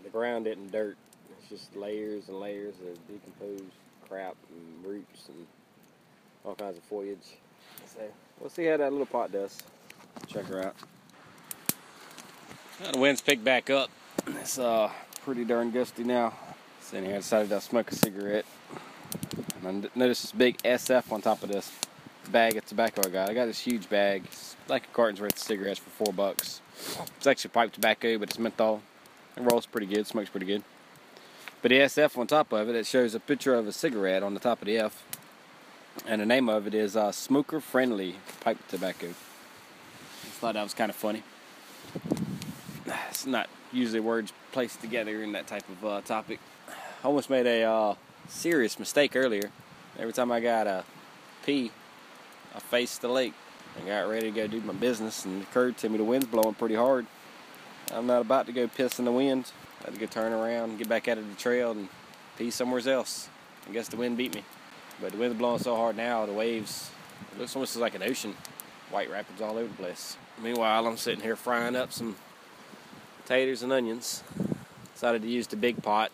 The 0.04 0.10
ground 0.10 0.48
isn't 0.48 0.72
dirt. 0.72 0.96
It's 1.38 1.50
just 1.50 1.76
layers 1.76 2.30
and 2.30 2.40
layers 2.40 2.76
of 2.76 2.98
decomposed 3.08 3.74
crap 4.08 4.36
and 4.50 4.86
roots 4.86 5.28
and 5.28 5.46
all 6.46 6.56
kinds 6.56 6.78
of 6.78 6.84
foliage. 6.84 7.38
So 7.86 8.00
we'll 8.40 8.50
see 8.50 8.66
how 8.66 8.78
that 8.78 8.92
little 8.92 9.06
pot 9.06 9.32
does. 9.32 9.58
Check 10.28 10.46
her 10.46 10.66
out. 10.66 10.76
The 12.92 12.98
wind's 12.98 13.22
picked 13.22 13.44
back 13.44 13.70
up. 13.70 13.90
It's 14.28 14.58
uh 14.58 14.90
pretty 15.26 15.44
darn 15.44 15.72
gusty 15.72 16.04
now. 16.04 16.34
Sitting 16.82 17.06
here, 17.06 17.16
I 17.16 17.20
decided 17.20 17.50
to 17.50 17.62
smoke 17.62 17.92
a 17.92 17.96
cigarette. 17.96 18.46
And 19.64 19.90
I 19.96 20.00
this 20.08 20.32
big 20.32 20.58
SF 20.64 21.12
on 21.12 21.22
top 21.22 21.44
of 21.44 21.50
this 21.50 21.72
bag 22.32 22.58
of 22.58 22.66
tobacco 22.66 23.02
I 23.06 23.10
got. 23.10 23.30
I 23.30 23.34
got 23.34 23.46
this 23.46 23.60
huge 23.60 23.90
bag. 23.90 24.24
It's 24.26 24.56
like 24.68 24.86
a 24.86 24.94
carton's 24.94 25.22
worth 25.22 25.34
of 25.34 25.40
cigarettes 25.40 25.80
for 25.80 25.90
four 25.90 26.14
bucks. 26.14 26.62
It's 27.18 27.28
actually 27.28 27.52
pipe 27.52 27.74
tobacco, 27.74 28.18
but 28.18 28.30
it's 28.30 28.40
menthol. 28.40 28.82
It 29.36 29.42
rolls 29.42 29.66
pretty 29.66 29.88
good, 29.88 30.08
smokes 30.08 30.30
pretty 30.30 30.46
good. 30.46 30.64
But 31.62 31.70
the 31.70 31.80
SF 31.80 32.18
on 32.18 32.28
top 32.28 32.54
of 32.54 32.70
it, 32.70 32.76
it 32.76 32.86
shows 32.86 33.16
a 33.16 33.20
picture 33.20 33.54
of 33.54 33.68
a 33.68 33.72
cigarette 33.72 34.24
on 34.24 34.34
the 34.34 34.40
top 34.40 34.62
of 34.62 34.66
the 34.66 34.78
F. 34.78 35.04
And 36.08 36.22
the 36.22 36.26
name 36.26 36.48
of 36.48 36.68
it 36.68 36.74
is 36.74 36.96
uh, 36.96 37.12
Smoker 37.12 37.60
Friendly 37.60 38.16
Pipe 38.40 38.58
Tobacco. 38.70 39.08
I 39.08 40.32
thought 40.40 40.54
that 40.54 40.64
was 40.64 40.74
kind 40.74 40.90
of 40.90 40.96
funny. 40.96 41.24
It's 43.10 43.26
not 43.26 43.50
usually 43.72 44.00
words 44.00 44.34
placed 44.52 44.82
together 44.82 45.22
in 45.22 45.34
that 45.34 45.46
type 45.46 45.68
of 45.70 45.86
uh, 45.86 46.02
topic. 46.02 46.40
I 47.04 47.08
almost 47.08 47.30
made 47.30 47.46
a 47.46 47.64
uh, 47.64 47.96
serious 48.30 48.80
mistake 48.80 49.16
earlier. 49.16 49.52
Every 49.98 50.14
time 50.14 50.32
I 50.32 50.40
got 50.40 50.68
a 50.68 50.84
pee, 51.46 51.72
I 52.56 52.60
faced 52.60 53.02
the 53.02 53.10
lake. 53.10 53.34
I 53.78 53.88
got 53.88 54.10
ready 54.10 54.32
to 54.32 54.36
go 54.36 54.48
do 54.48 54.62
my 54.62 54.74
business, 54.74 55.26
and 55.26 55.42
it 55.42 55.44
occurred 55.44 55.78
to 55.78 55.90
me 55.90 55.98
the 55.98 56.04
wind's 56.04 56.28
blowing 56.28 56.56
pretty 56.56 56.76
hard. 56.76 57.06
I'm 57.94 58.08
not 58.08 58.22
about 58.22 58.46
to 58.46 58.52
go 58.52 58.68
piss 58.68 59.00
in 59.00 59.06
the 59.06 59.12
wind. 59.12 59.52
I 59.82 59.86
had 59.86 59.94
to 59.96 60.00
go 60.00 60.06
turn 60.06 60.32
around, 60.32 60.78
get 60.78 60.90
back 60.90 61.08
out 61.08 61.18
of 61.18 61.28
the 61.28 61.36
trail, 61.36 61.72
and 61.72 61.90
pee 62.38 62.52
somewhere 62.52 62.88
else. 62.88 63.30
I 63.68 63.72
guess 63.72 63.88
the 63.88 63.98
wind 63.98 64.18
beat 64.18 64.36
me. 64.36 64.44
But 65.02 65.14
the 65.14 65.18
wind's 65.18 65.38
blowing 65.38 65.60
so 65.60 65.76
hard 65.76 65.98
now, 65.98 66.26
the 66.26 66.34
waves, 66.34 66.92
it 67.32 67.40
looks 67.40 67.56
almost 67.56 67.76
like 67.78 67.96
an 67.96 68.04
ocean. 68.04 68.36
White 68.92 69.10
rapids 69.10 69.42
all 69.42 69.58
over 69.58 69.68
the 69.68 69.74
place. 69.74 70.18
Meanwhile, 70.42 70.88
I'm 70.88 70.98
sitting 70.98 71.22
here 71.22 71.36
frying 71.36 71.76
up 71.76 71.94
some 71.94 72.16
potatoes 73.22 73.64
and 73.64 73.72
onions. 73.72 74.24
Decided 74.94 75.22
to 75.22 75.28
use 75.28 75.48
the 75.48 75.56
big 75.56 75.82
pot. 75.82 76.12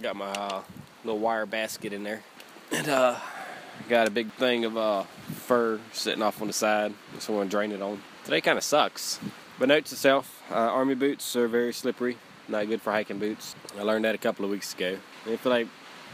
Got 0.00 0.16
my 0.16 0.30
uh, 0.30 0.62
little 1.04 1.20
wire 1.20 1.46
basket 1.46 1.92
in 1.92 2.02
there. 2.02 2.22
And 2.72 2.88
uh, 2.88 3.16
got 3.88 4.06
a 4.06 4.10
big 4.10 4.32
thing 4.32 4.64
of 4.64 4.76
uh, 4.76 5.02
fur 5.02 5.80
sitting 5.92 6.22
off 6.22 6.40
on 6.40 6.46
the 6.46 6.52
side. 6.52 6.94
Just 7.14 7.28
want 7.28 7.50
to 7.50 7.56
drain 7.56 7.72
it 7.72 7.82
on. 7.82 8.00
Today 8.24 8.40
kind 8.40 8.58
of 8.58 8.64
sucks. 8.64 9.18
But 9.58 9.68
note 9.68 9.84
to 9.86 9.96
self, 9.96 10.42
uh, 10.50 10.54
army 10.54 10.94
boots 10.94 11.36
are 11.36 11.48
very 11.48 11.72
slippery. 11.72 12.16
Not 12.48 12.66
good 12.68 12.82
for 12.82 12.92
hiking 12.92 13.18
boots. 13.18 13.54
I 13.78 13.82
learned 13.82 14.04
that 14.04 14.14
a 14.14 14.18
couple 14.18 14.44
of 14.44 14.50
weeks 14.50 14.74
ago. 14.74 14.96
I 15.22 15.28
didn't 15.28 15.40
feel 15.40 15.52
like 15.52 15.68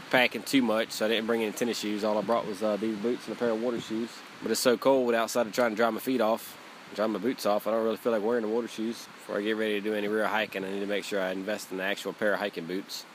packing 0.09 0.43
too 0.43 0.61
much, 0.61 0.91
so 0.91 1.05
I 1.05 1.09
didn't 1.09 1.27
bring 1.27 1.43
any 1.43 1.51
tennis 1.51 1.79
shoes. 1.79 2.03
All 2.03 2.17
I 2.17 2.21
brought 2.21 2.45
was 2.45 2.61
uh, 2.61 2.77
these 2.77 2.97
boots 2.97 3.27
and 3.27 3.35
a 3.35 3.39
pair 3.39 3.49
of 3.49 3.61
water 3.61 3.79
shoes. 3.79 4.09
But 4.41 4.51
it's 4.51 4.59
so 4.59 4.77
cold 4.77 5.13
outside 5.13 5.47
of 5.47 5.53
trying 5.53 5.71
to 5.71 5.75
dry 5.75 5.89
my 5.89 5.99
feet 5.99 6.21
off, 6.21 6.57
dry 6.95 7.07
my 7.07 7.19
boots 7.19 7.45
off. 7.45 7.67
I 7.67 7.71
don't 7.71 7.83
really 7.83 7.97
feel 7.97 8.11
like 8.11 8.23
wearing 8.23 8.43
the 8.43 8.49
water 8.49 8.67
shoes. 8.67 9.07
Before 9.15 9.37
I 9.37 9.41
get 9.41 9.57
ready 9.57 9.73
to 9.73 9.81
do 9.81 9.93
any 9.93 10.07
real 10.07 10.27
hiking, 10.27 10.63
I 10.63 10.71
need 10.71 10.81
to 10.81 10.85
make 10.85 11.03
sure 11.03 11.21
I 11.21 11.31
invest 11.31 11.71
in 11.71 11.77
the 11.77 11.83
actual 11.83 12.13
pair 12.13 12.33
of 12.33 12.39
hiking 12.39 12.65
boots. 12.65 13.05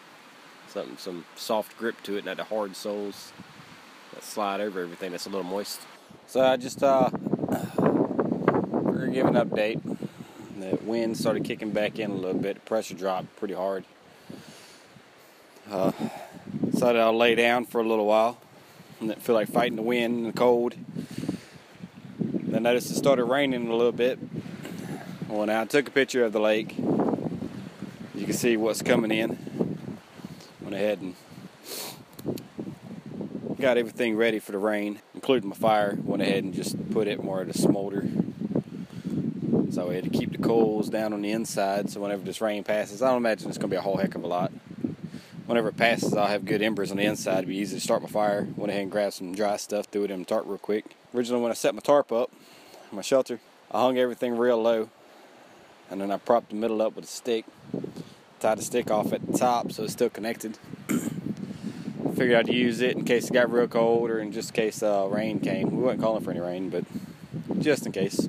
Something, 0.72 0.96
some 0.96 1.24
soft 1.37 1.76
grip 1.76 2.02
to 2.04 2.16
it, 2.16 2.24
not 2.24 2.38
the 2.38 2.44
hard 2.44 2.74
soles 2.76 3.30
that 4.14 4.24
slide 4.24 4.58
over 4.58 4.80
everything 4.80 5.11
that's 5.11 5.26
a 5.26 5.28
little 5.28 5.44
moist. 5.44 5.82
So 6.26 6.40
I 6.40 6.56
just 6.56 6.82
uh, 6.82 7.11
we're 7.76 9.08
giving 9.08 9.37
an 9.37 9.46
update. 9.46 9.82
The 10.58 10.78
wind 10.82 11.18
started 11.18 11.44
kicking 11.44 11.72
back 11.72 11.98
in 11.98 12.11
a 12.11 12.14
little 12.14 12.40
bit. 12.40 12.54
The 12.54 12.61
pressure 12.62 12.94
dropped 12.94 13.37
pretty 13.37 13.52
hard. 13.52 13.85
Uh, 15.70 15.92
decided 16.70 17.02
I'll 17.02 17.18
lay 17.18 17.35
down 17.35 17.66
for 17.66 17.82
a 17.82 17.85
little 17.87 18.06
while 18.06 18.38
and 18.98 19.11
didn't 19.11 19.22
feel 19.22 19.35
like 19.35 19.48
fighting 19.48 19.76
the 19.76 19.82
wind 19.82 20.24
and 20.24 20.26
the 20.26 20.32
cold. 20.32 20.74
Then 22.18 22.62
noticed 22.62 22.90
it 22.90 22.94
started 22.94 23.24
raining 23.24 23.68
a 23.68 23.76
little 23.76 23.92
bit. 23.92 24.18
Well, 25.28 25.44
now 25.44 25.61
I 25.61 25.64
took 25.66 25.88
a 25.88 25.90
picture 25.90 26.24
of 26.24 26.32
the 26.32 26.40
lake. 26.40 26.78
You 26.78 28.24
can 28.24 28.32
see 28.32 28.56
what's 28.56 28.80
coming 28.80 29.11
in. 29.11 29.51
Went 30.72 30.82
ahead 30.85 31.00
and 31.02 31.14
got 33.61 33.76
everything 33.76 34.16
ready 34.16 34.38
for 34.38 34.52
the 34.52 34.58
rain, 34.58 35.00
including 35.14 35.50
my 35.50 35.54
fire. 35.54 35.98
Went 36.02 36.22
ahead 36.22 36.44
and 36.44 36.54
just 36.54 36.90
put 36.92 37.08
it 37.08 37.22
more 37.22 37.44
to 37.44 37.52
smolder. 37.52 38.08
So 39.70 39.88
we 39.88 39.96
had 39.96 40.04
to 40.04 40.11
keep 40.11 40.32
the 40.32 40.38
coals 40.38 40.88
down 40.88 41.12
on 41.12 41.20
the 41.20 41.30
inside. 41.30 41.90
So 41.90 42.00
whenever 42.00 42.22
this 42.22 42.40
rain 42.40 42.64
passes, 42.64 43.02
I 43.02 43.08
don't 43.08 43.18
imagine 43.18 43.50
it's 43.50 43.58
going 43.58 43.68
to 43.68 43.74
be 43.74 43.76
a 43.76 43.82
whole 43.82 43.98
heck 43.98 44.14
of 44.14 44.24
a 44.24 44.26
lot. 44.26 44.50
Whenever 45.44 45.68
it 45.68 45.76
passes, 45.76 46.14
I'll 46.14 46.26
have 46.26 46.46
good 46.46 46.62
embers 46.62 46.90
on 46.90 46.96
the 46.96 47.04
inside. 47.04 47.40
It'll 47.40 47.48
be 47.48 47.58
easy 47.58 47.76
to 47.76 47.82
start 47.82 48.00
my 48.00 48.08
fire. 48.08 48.48
Went 48.56 48.70
ahead 48.70 48.85
and 48.85 48.90
grabbed 48.90 49.12
some 49.12 49.35
dry 49.35 49.58
stuff, 49.58 49.88
threw 49.92 50.04
it 50.04 50.11
in 50.11 50.20
the 50.20 50.24
tarp 50.24 50.46
real 50.46 50.56
quick. 50.56 50.96
Originally, 51.14 51.42
when 51.42 51.50
I 51.50 51.54
set 51.54 51.74
my 51.74 51.82
tarp 51.82 52.11
up, 52.12 52.32
my 52.90 53.02
shelter, 53.02 53.40
I 53.70 53.82
hung 53.82 53.98
everything 53.98 54.38
real 54.38 54.62
low, 54.62 54.88
and 55.90 56.00
then 56.00 56.11
I 56.11 56.16
propped 56.16 56.48
the 56.48 56.56
middle 56.56 56.80
up 56.80 56.96
with 56.96 57.04
a 57.04 57.08
stick. 57.08 57.44
Tied 58.42 58.59
a 58.59 58.62
stick 58.62 58.90
off 58.90 59.12
at 59.12 59.24
the 59.24 59.38
top 59.38 59.70
so 59.70 59.85
it's 59.85 59.92
still 59.92 60.11
connected. 60.11 60.59
Figured 60.88 62.35
I'd 62.35 62.48
use 62.48 62.81
it 62.81 62.96
in 62.96 63.05
case 63.05 63.31
it 63.31 63.33
got 63.33 63.52
real 63.52 63.68
cold 63.68 64.11
or 64.11 64.18
in 64.18 64.33
just 64.33 64.52
case 64.52 64.83
uh, 64.83 65.07
rain 65.09 65.38
came. 65.38 65.70
We 65.70 65.81
weren't 65.81 66.00
calling 66.00 66.24
for 66.24 66.33
any 66.33 66.40
rain, 66.40 66.68
but 66.68 66.85
just 67.61 67.87
in 67.87 67.92
case. 67.92 68.28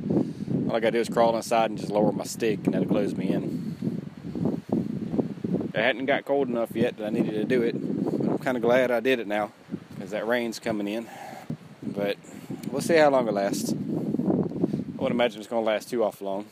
All 0.67 0.75
I 0.75 0.79
gotta 0.81 0.91
do 0.91 0.99
is 0.99 1.09
crawl 1.09 1.35
inside 1.35 1.71
and 1.71 1.79
just 1.79 1.91
lower 1.91 2.11
my 2.11 2.25
stick, 2.25 2.59
and 2.65 2.75
that'll 2.75 2.87
close 2.87 3.15
me 3.15 3.29
in. 3.29 4.03
It 5.73 5.81
hadn't 5.81 6.05
got 6.05 6.25
cold 6.25 6.47
enough 6.47 6.75
yet 6.75 6.95
that 6.97 7.07
I 7.07 7.09
needed 7.09 7.31
to 7.31 7.45
do 7.45 7.63
it, 7.63 7.73
but 7.73 8.33
I'm 8.33 8.37
kind 8.37 8.55
of 8.55 8.61
glad 8.61 8.91
I 8.91 8.99
did 8.99 9.17
it 9.17 9.25
now 9.25 9.51
because 9.95 10.11
that 10.11 10.27
rain's 10.27 10.59
coming 10.59 10.87
in. 10.87 11.07
But 11.81 12.17
we'll 12.69 12.81
see 12.81 12.97
how 12.97 13.09
long 13.09 13.27
it 13.27 13.33
lasts. 13.33 13.71
I 13.71 13.75
wouldn't 13.75 15.09
imagine 15.09 15.39
it's 15.39 15.49
gonna 15.49 15.65
last 15.65 15.89
too 15.89 16.03
awful 16.03 16.27
long. 16.27 16.45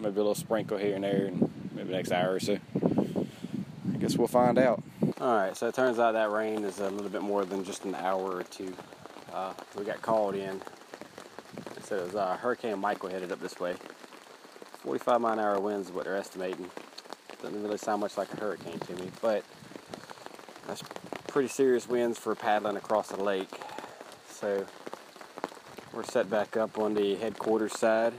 Maybe 0.00 0.14
a 0.14 0.16
little 0.16 0.34
sprinkle 0.34 0.78
here 0.78 0.96
and 0.96 1.04
there, 1.04 1.26
and 1.26 1.53
next 1.94 2.10
hour 2.10 2.34
or 2.34 2.40
so. 2.40 2.58
I 2.74 3.96
guess 3.98 4.16
we'll 4.16 4.26
find 4.26 4.58
out. 4.58 4.82
All 5.20 5.36
right, 5.36 5.56
so 5.56 5.68
it 5.68 5.74
turns 5.74 5.98
out 5.98 6.12
that 6.12 6.30
rain 6.30 6.64
is 6.64 6.80
a 6.80 6.90
little 6.90 7.08
bit 7.08 7.22
more 7.22 7.44
than 7.44 7.64
just 7.64 7.84
an 7.84 7.94
hour 7.94 8.36
or 8.36 8.42
two. 8.42 8.74
Uh, 9.32 9.52
we 9.78 9.84
got 9.84 10.02
called 10.02 10.34
in. 10.34 10.60
It 11.76 11.84
said 11.84 12.00
it 12.00 12.06
was 12.06 12.14
uh, 12.16 12.36
Hurricane 12.36 12.78
Michael 12.80 13.10
headed 13.10 13.30
up 13.30 13.40
this 13.40 13.58
way. 13.60 13.76
45 14.80 15.20
mile 15.20 15.32
an 15.34 15.38
hour 15.38 15.60
winds 15.60 15.88
is 15.88 15.94
what 15.94 16.04
they're 16.04 16.16
estimating. 16.16 16.68
Doesn't 17.40 17.62
really 17.62 17.78
sound 17.78 18.00
much 18.00 18.18
like 18.18 18.32
a 18.32 18.36
hurricane 18.36 18.78
to 18.80 18.96
me, 18.96 19.10
but 19.22 19.44
that's 20.66 20.82
pretty 21.28 21.48
serious 21.48 21.88
winds 21.88 22.18
for 22.18 22.34
paddling 22.34 22.76
across 22.76 23.08
the 23.08 23.22
lake. 23.22 23.50
So 24.28 24.66
we're 25.92 26.04
set 26.04 26.28
back 26.28 26.56
up 26.56 26.78
on 26.78 26.94
the 26.94 27.14
headquarters 27.14 27.78
side. 27.78 28.14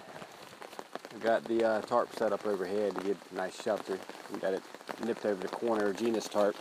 We 1.25 1.31
got 1.31 1.43
the 1.45 1.63
uh, 1.63 1.81
tarp 1.81 2.15
set 2.15 2.33
up 2.33 2.45
overhead 2.45 2.93
to 2.93 3.01
get 3.01 3.17
a 3.31 3.35
nice 3.35 3.59
shelter. 3.59 3.97
We 4.31 4.39
got 4.39 4.53
it 4.53 4.61
nipped 5.03 5.25
over 5.25 5.41
the 5.41 5.47
corner 5.47 5.87
of 5.87 5.97
Gina's 5.97 6.29
tarp 6.29 6.55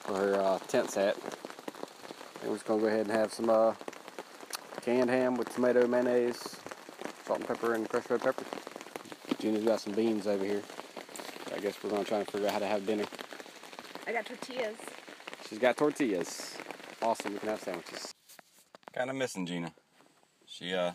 for 0.00 0.16
her 0.16 0.34
uh, 0.34 0.58
tent 0.66 0.90
set. 0.90 1.16
And 2.40 2.50
we're 2.50 2.56
just 2.56 2.66
gonna 2.66 2.80
go 2.80 2.88
ahead 2.88 3.06
and 3.06 3.12
have 3.12 3.32
some 3.32 3.48
uh, 3.48 3.74
canned 4.82 5.10
ham 5.10 5.36
with 5.36 5.54
tomato, 5.54 5.86
mayonnaise, 5.86 6.56
salt 7.24 7.38
and 7.38 7.46
pepper, 7.46 7.74
and 7.74 7.88
crushed 7.88 8.10
red 8.10 8.20
pepper. 8.20 8.44
Gina's 9.38 9.62
got 9.62 9.80
some 9.80 9.92
beans 9.92 10.26
over 10.26 10.44
here. 10.44 10.62
I 11.54 11.60
guess 11.60 11.76
we're 11.80 11.90
gonna 11.90 12.02
try 12.02 12.18
and 12.18 12.28
figure 12.28 12.48
out 12.48 12.54
how 12.54 12.58
to 12.58 12.66
have 12.66 12.84
dinner. 12.84 13.04
I 14.08 14.12
got 14.12 14.26
tortillas. 14.26 14.74
She's 15.48 15.60
got 15.60 15.76
tortillas. 15.76 16.56
Awesome, 17.00 17.34
we 17.34 17.38
can 17.38 17.48
have 17.48 17.60
sandwiches. 17.60 18.12
Kind 18.92 19.08
of 19.08 19.14
missing 19.14 19.46
Gina. 19.46 19.72
She, 20.46 20.74
uh, 20.74 20.90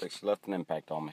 like 0.00 0.12
she 0.12 0.24
left 0.24 0.46
an 0.46 0.54
impact 0.54 0.90
on 0.90 1.04
me. 1.04 1.12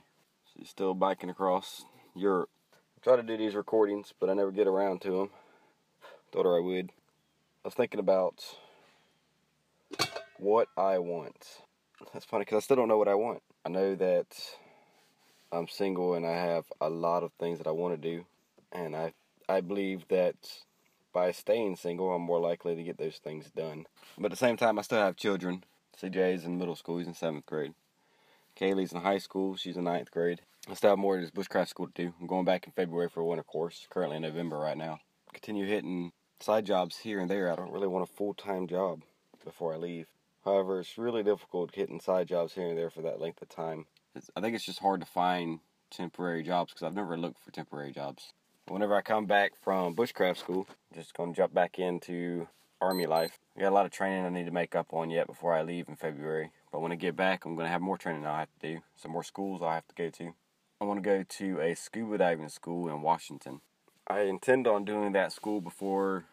Still 0.65 0.93
biking 0.93 1.29
across 1.29 1.85
Europe. 2.15 2.49
I 2.73 3.03
try 3.03 3.15
to 3.15 3.23
do 3.23 3.37
these 3.37 3.55
recordings, 3.55 4.13
but 4.19 4.29
I 4.29 4.33
never 4.33 4.51
get 4.51 4.67
around 4.67 5.01
to 5.01 5.11
them. 5.11 5.29
Thought 6.31 6.45
I 6.45 6.59
would. 6.59 6.91
I 7.63 7.67
was 7.67 7.73
thinking 7.73 7.99
about 7.99 8.43
what 10.37 10.67
I 10.77 10.99
want. 10.99 11.61
That's 12.13 12.25
funny 12.25 12.45
because 12.45 12.57
I 12.57 12.65
still 12.65 12.75
don't 12.75 12.87
know 12.87 12.97
what 12.97 13.07
I 13.07 13.15
want. 13.15 13.41
I 13.65 13.69
know 13.69 13.95
that 13.95 14.27
I'm 15.51 15.67
single 15.67 16.13
and 16.13 16.25
I 16.25 16.35
have 16.35 16.65
a 16.79 16.89
lot 16.89 17.23
of 17.23 17.31
things 17.39 17.57
that 17.57 17.67
I 17.67 17.71
want 17.71 18.01
to 18.01 18.09
do, 18.09 18.25
and 18.71 18.95
I 18.95 19.13
I 19.47 19.61
believe 19.61 20.07
that 20.09 20.35
by 21.11 21.31
staying 21.31 21.75
single, 21.75 22.13
I'm 22.13 22.21
more 22.21 22.39
likely 22.39 22.75
to 22.75 22.83
get 22.83 22.97
those 22.97 23.17
things 23.17 23.49
done. 23.49 23.85
But 24.17 24.25
at 24.25 24.31
the 24.31 24.37
same 24.37 24.57
time, 24.57 24.77
I 24.77 24.83
still 24.83 24.99
have 24.99 25.15
children. 25.15 25.63
CJ's 25.99 26.45
in 26.45 26.57
middle 26.57 26.75
school; 26.75 26.99
he's 26.99 27.07
in 27.07 27.13
seventh 27.13 27.45
grade. 27.45 27.73
Kaylee's 28.55 28.91
in 28.91 29.01
high 29.01 29.17
school; 29.17 29.55
she's 29.55 29.77
in 29.77 29.83
ninth 29.85 30.11
grade. 30.11 30.41
I 30.69 30.73
still 30.73 30.91
have 30.91 30.99
more 30.99 31.17
of 31.17 31.21
this 31.21 31.31
bushcraft 31.31 31.69
school 31.69 31.87
to 31.87 31.93
do. 31.93 32.13
I'm 32.19 32.27
going 32.27 32.45
back 32.45 32.65
in 32.65 32.73
February 32.73 33.09
for 33.09 33.21
a 33.21 33.25
winter 33.25 33.43
course. 33.43 33.87
Currently 33.89 34.17
in 34.17 34.23
November 34.23 34.57
right 34.57 34.77
now. 34.77 34.99
Continue 35.33 35.65
hitting 35.65 36.11
side 36.39 36.65
jobs 36.65 36.97
here 36.97 37.19
and 37.19 37.29
there. 37.29 37.51
I 37.51 37.55
don't 37.55 37.71
really 37.71 37.87
want 37.87 38.09
a 38.09 38.13
full 38.13 38.33
time 38.33 38.67
job 38.67 39.03
before 39.43 39.73
I 39.73 39.77
leave. 39.77 40.07
However, 40.45 40.79
it's 40.79 40.97
really 40.97 41.23
difficult 41.23 41.75
hitting 41.75 41.99
side 41.99 42.27
jobs 42.27 42.53
here 42.53 42.67
and 42.67 42.77
there 42.77 42.89
for 42.89 43.01
that 43.01 43.19
length 43.19 43.41
of 43.41 43.49
time. 43.49 43.85
I 44.35 44.41
think 44.41 44.55
it's 44.55 44.65
just 44.65 44.79
hard 44.79 45.01
to 45.01 45.07
find 45.07 45.59
temporary 45.89 46.43
jobs 46.43 46.71
because 46.71 46.85
I've 46.85 46.95
never 46.95 47.17
looked 47.17 47.43
for 47.43 47.51
temporary 47.51 47.91
jobs. 47.91 48.33
Whenever 48.67 48.95
I 48.95 49.01
come 49.01 49.25
back 49.25 49.53
from 49.61 49.95
bushcraft 49.95 50.37
school, 50.37 50.67
I'm 50.69 50.99
just 50.99 51.13
going 51.13 51.33
to 51.33 51.37
jump 51.37 51.53
back 51.53 51.79
into 51.79 52.47
army 52.81 53.05
life. 53.05 53.39
I 53.57 53.61
got 53.61 53.69
a 53.69 53.75
lot 53.75 53.85
of 53.85 53.91
training 53.91 54.25
I 54.25 54.29
need 54.29 54.45
to 54.45 54.51
make 54.51 54.75
up 54.75 54.93
on 54.93 55.09
yet 55.09 55.27
before 55.27 55.53
I 55.53 55.63
leave 55.63 55.89
in 55.89 55.95
February. 55.95 56.51
But 56.71 56.81
when 56.81 56.91
I 56.91 56.95
get 56.95 57.15
back, 57.15 57.45
I'm 57.45 57.55
going 57.55 57.65
to 57.65 57.71
have 57.71 57.81
more 57.81 57.97
training 57.97 58.25
I'll 58.25 58.37
have 58.37 58.53
to 58.59 58.75
do. 58.75 58.81
Some 58.95 59.11
more 59.11 59.23
schools 59.23 59.61
I'll 59.61 59.71
have 59.71 59.87
to 59.87 59.95
go 59.95 60.09
to. 60.09 60.33
I 60.79 60.85
want 60.85 61.03
to 61.03 61.09
go 61.09 61.23
to 61.23 61.59
a 61.59 61.75
scuba 61.75 62.17
diving 62.17 62.49
school 62.49 62.87
in 62.87 63.01
Washington. 63.01 63.61
I 64.07 64.21
intend 64.21 64.67
on 64.67 64.85
doing 64.85 65.11
that 65.13 65.31
school 65.31 65.61
before 65.61 66.25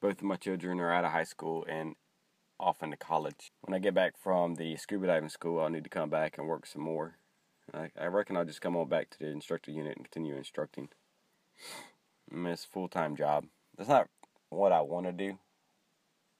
both 0.00 0.18
of 0.18 0.22
my 0.22 0.36
children 0.36 0.80
are 0.80 0.92
out 0.92 1.04
of 1.04 1.12
high 1.12 1.24
school 1.24 1.66
and 1.68 1.96
off 2.60 2.82
into 2.82 2.96
college. 2.96 3.52
When 3.62 3.74
I 3.74 3.78
get 3.78 3.94
back 3.94 4.14
from 4.16 4.54
the 4.54 4.76
scuba 4.76 5.06
diving 5.06 5.28
school, 5.28 5.60
I'll 5.60 5.70
need 5.70 5.84
to 5.84 5.90
come 5.90 6.10
back 6.10 6.38
and 6.38 6.46
work 6.46 6.66
some 6.66 6.82
more. 6.82 7.16
I, 7.72 7.90
I 7.98 8.06
reckon 8.06 8.36
I'll 8.36 8.44
just 8.44 8.60
come 8.60 8.76
on 8.76 8.88
back 8.88 9.10
to 9.10 9.18
the 9.18 9.28
instructor 9.28 9.70
unit 9.70 9.96
and 9.96 10.10
continue 10.10 10.36
instructing. 10.36 10.88
I 12.30 12.36
mean, 12.36 12.52
it's 12.52 12.64
a 12.64 12.68
full 12.68 12.88
time 12.88 13.16
job. 13.16 13.46
That's 13.76 13.88
not 13.88 14.08
what 14.50 14.72
I 14.72 14.82
want 14.82 15.06
to 15.06 15.12
do, 15.12 15.38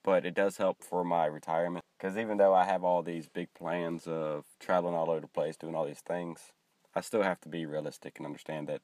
but 0.05 0.25
it 0.25 0.35
does 0.35 0.59
help 0.59 0.85
for 0.85 1.03
my 1.03 1.27
retirement. 1.27 1.85
Because 1.99 2.17
even 2.17 2.37
though 2.37 2.55
I 2.55 2.65
have 2.65 2.85
all 2.85 3.03
these 3.03 3.29
big 3.29 3.49
plans 3.55 4.07
of 4.07 4.45
traveling 4.61 4.95
all 4.95 5.11
over 5.11 5.21
the 5.21 5.27
place, 5.27 5.57
doing 5.57 5.75
all 5.75 5.87
these 5.87 6.03
things, 6.07 6.53
I 6.95 7.01
still 7.01 7.23
have 7.23 7.41
to 7.41 7.49
be 7.49 7.67
realistic 7.67 8.15
and 8.19 8.27
understand 8.27 8.69
that 8.69 8.83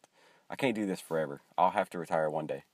I 0.49 0.57
can't 0.57 0.75
do 0.75 0.87
this 0.87 1.01
forever. 1.01 1.43
I'll 1.57 1.71
have 1.71 1.91
to 1.91 1.99
retire 1.99 2.29
one 2.31 2.47
day. 2.47 2.65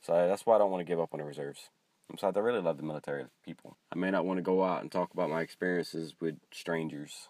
So 0.00 0.12
that's 0.28 0.46
why 0.46 0.54
I 0.54 0.58
don't 0.58 0.70
want 0.70 0.80
to 0.80 0.90
give 0.90 1.00
up 1.00 1.12
on 1.12 1.18
the 1.18 1.26
reserves. 1.26 1.70
Besides, 2.10 2.36
I 2.36 2.40
really 2.40 2.60
love 2.60 2.76
the 2.76 2.82
military 2.82 3.24
people. 3.44 3.76
I 3.92 3.98
may 3.98 4.10
not 4.10 4.24
want 4.24 4.38
to 4.38 4.42
go 4.42 4.62
out 4.62 4.82
and 4.82 4.92
talk 4.92 5.12
about 5.12 5.30
my 5.30 5.40
experiences 5.40 6.14
with 6.20 6.36
strangers, 6.52 7.28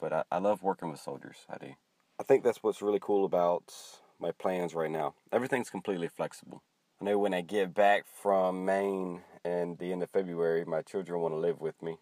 but 0.00 0.12
I, 0.12 0.24
I 0.32 0.38
love 0.38 0.62
working 0.62 0.90
with 0.90 1.00
soldiers. 1.00 1.36
I 1.48 1.58
do. 1.58 1.74
I 2.18 2.22
think 2.22 2.42
that's 2.42 2.62
what's 2.62 2.82
really 2.82 2.98
cool 3.00 3.26
about 3.26 3.72
my 4.18 4.32
plans 4.32 4.74
right 4.74 4.90
now. 4.90 5.14
Everything's 5.30 5.70
completely 5.70 6.08
flexible. 6.08 6.62
I 7.00 7.04
know 7.04 7.18
when 7.18 7.34
I 7.34 7.42
get 7.42 7.74
back 7.74 8.06
from 8.22 8.64
Maine 8.64 9.20
and 9.46 9.78
the 9.78 9.92
end 9.92 10.02
of 10.02 10.10
February, 10.10 10.64
my 10.64 10.82
children 10.82 11.20
want 11.20 11.32
to 11.32 11.38
live 11.38 11.60
with 11.60 11.80
me. 11.80 11.98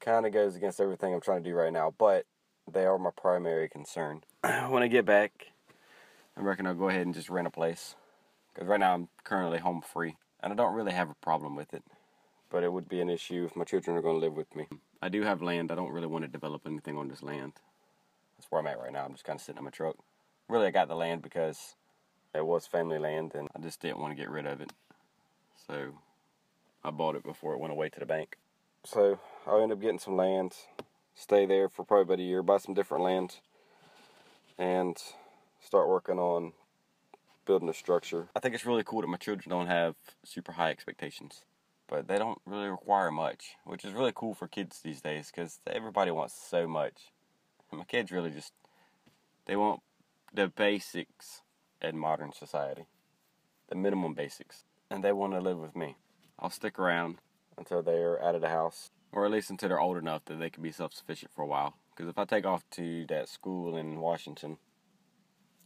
Kind 0.00 0.26
of 0.26 0.32
goes 0.32 0.54
against 0.54 0.80
everything 0.80 1.14
I'm 1.14 1.20
trying 1.20 1.42
to 1.42 1.48
do 1.48 1.56
right 1.56 1.72
now, 1.72 1.94
but 1.96 2.26
they 2.70 2.84
are 2.84 2.98
my 2.98 3.10
primary 3.16 3.70
concern. 3.70 4.20
when 4.68 4.82
I 4.82 4.88
get 4.88 5.06
back, 5.06 5.46
I 6.36 6.42
reckon 6.42 6.66
I'll 6.66 6.74
go 6.74 6.90
ahead 6.90 7.06
and 7.06 7.14
just 7.14 7.30
rent 7.30 7.46
a 7.46 7.50
place. 7.50 7.94
Because 8.52 8.68
right 8.68 8.80
now 8.80 8.92
I'm 8.92 9.08
currently 9.24 9.58
home 9.58 9.80
free. 9.80 10.16
And 10.42 10.52
I 10.52 10.56
don't 10.56 10.74
really 10.74 10.92
have 10.92 11.08
a 11.08 11.14
problem 11.22 11.56
with 11.56 11.72
it. 11.72 11.84
But 12.50 12.64
it 12.64 12.72
would 12.72 12.88
be 12.88 13.00
an 13.00 13.08
issue 13.08 13.46
if 13.46 13.56
my 13.56 13.64
children 13.64 13.96
are 13.96 14.02
going 14.02 14.16
to 14.16 14.26
live 14.26 14.36
with 14.36 14.54
me. 14.54 14.66
I 15.00 15.08
do 15.08 15.22
have 15.22 15.40
land. 15.40 15.72
I 15.72 15.74
don't 15.74 15.92
really 15.92 16.06
want 16.06 16.24
to 16.24 16.30
develop 16.30 16.62
anything 16.66 16.98
on 16.98 17.08
this 17.08 17.22
land. 17.22 17.54
That's 18.36 18.50
where 18.50 18.60
I'm 18.60 18.66
at 18.66 18.78
right 18.78 18.92
now. 18.92 19.04
I'm 19.04 19.12
just 19.12 19.24
kind 19.24 19.38
of 19.38 19.42
sitting 19.42 19.58
in 19.58 19.64
my 19.64 19.70
truck. 19.70 19.96
Really, 20.48 20.66
I 20.66 20.70
got 20.70 20.88
the 20.88 20.94
land 20.94 21.22
because 21.22 21.76
it 22.34 22.44
was 22.44 22.66
family 22.66 22.98
land 22.98 23.32
and 23.34 23.48
I 23.56 23.60
just 23.60 23.80
didn't 23.80 24.00
want 24.00 24.12
to 24.12 24.20
get 24.20 24.30
rid 24.30 24.46
of 24.46 24.60
it. 24.60 24.72
So 25.66 25.92
I 26.82 26.90
bought 26.90 27.16
it 27.16 27.22
before 27.22 27.54
it 27.54 27.58
went 27.58 27.72
away 27.72 27.88
to 27.90 28.00
the 28.00 28.06
bank. 28.06 28.36
So 28.84 29.18
I'll 29.46 29.62
end 29.62 29.72
up 29.72 29.80
getting 29.80 29.98
some 29.98 30.16
land, 30.16 30.54
stay 31.14 31.44
there 31.46 31.68
for 31.68 31.84
probably 31.84 32.02
about 32.02 32.20
a 32.20 32.26
year, 32.26 32.42
buy 32.42 32.58
some 32.58 32.74
different 32.74 33.04
land, 33.04 33.36
and 34.58 34.96
start 35.60 35.88
working 35.88 36.18
on 36.18 36.52
building 37.44 37.68
a 37.68 37.74
structure. 37.74 38.28
I 38.34 38.40
think 38.40 38.54
it's 38.54 38.64
really 38.64 38.84
cool 38.84 39.02
that 39.02 39.08
my 39.08 39.16
children 39.16 39.50
don't 39.50 39.66
have 39.66 39.96
super 40.24 40.52
high 40.52 40.70
expectations, 40.70 41.44
but 41.88 42.08
they 42.08 42.18
don't 42.18 42.40
really 42.46 42.68
require 42.68 43.10
much, 43.10 43.56
which 43.64 43.84
is 43.84 43.92
really 43.92 44.12
cool 44.14 44.34
for 44.34 44.48
kids 44.48 44.80
these 44.80 45.00
days 45.00 45.30
because 45.30 45.60
everybody 45.66 46.10
wants 46.10 46.34
so 46.34 46.66
much. 46.66 47.12
And 47.70 47.78
my 47.78 47.84
kids 47.84 48.10
really 48.10 48.30
just 48.30 48.52
they 49.46 49.56
want 49.56 49.80
the 50.32 50.48
basics 50.48 51.42
in 51.82 51.98
modern 51.98 52.32
society, 52.32 52.84
the 53.68 53.74
minimum 53.74 54.14
basics, 54.14 54.64
and 54.90 55.02
they 55.02 55.12
want 55.12 55.32
to 55.32 55.40
live 55.40 55.58
with 55.58 55.74
me. 55.74 55.96
I'll 56.42 56.50
stick 56.50 56.78
around 56.78 57.18
until 57.58 57.82
they're 57.82 58.22
out 58.22 58.34
of 58.34 58.40
the 58.40 58.48
house, 58.48 58.90
or 59.12 59.26
at 59.26 59.30
least 59.30 59.50
until 59.50 59.68
they're 59.68 59.80
old 59.80 59.98
enough 59.98 60.24
that 60.24 60.38
they 60.38 60.48
can 60.48 60.62
be 60.62 60.72
self 60.72 60.94
sufficient 60.94 61.32
for 61.32 61.42
a 61.42 61.46
while. 61.46 61.74
Because 61.94 62.08
if 62.08 62.18
I 62.18 62.24
take 62.24 62.46
off 62.46 62.64
to 62.72 63.04
that 63.08 63.28
school 63.28 63.76
in 63.76 64.00
Washington, 64.00 64.56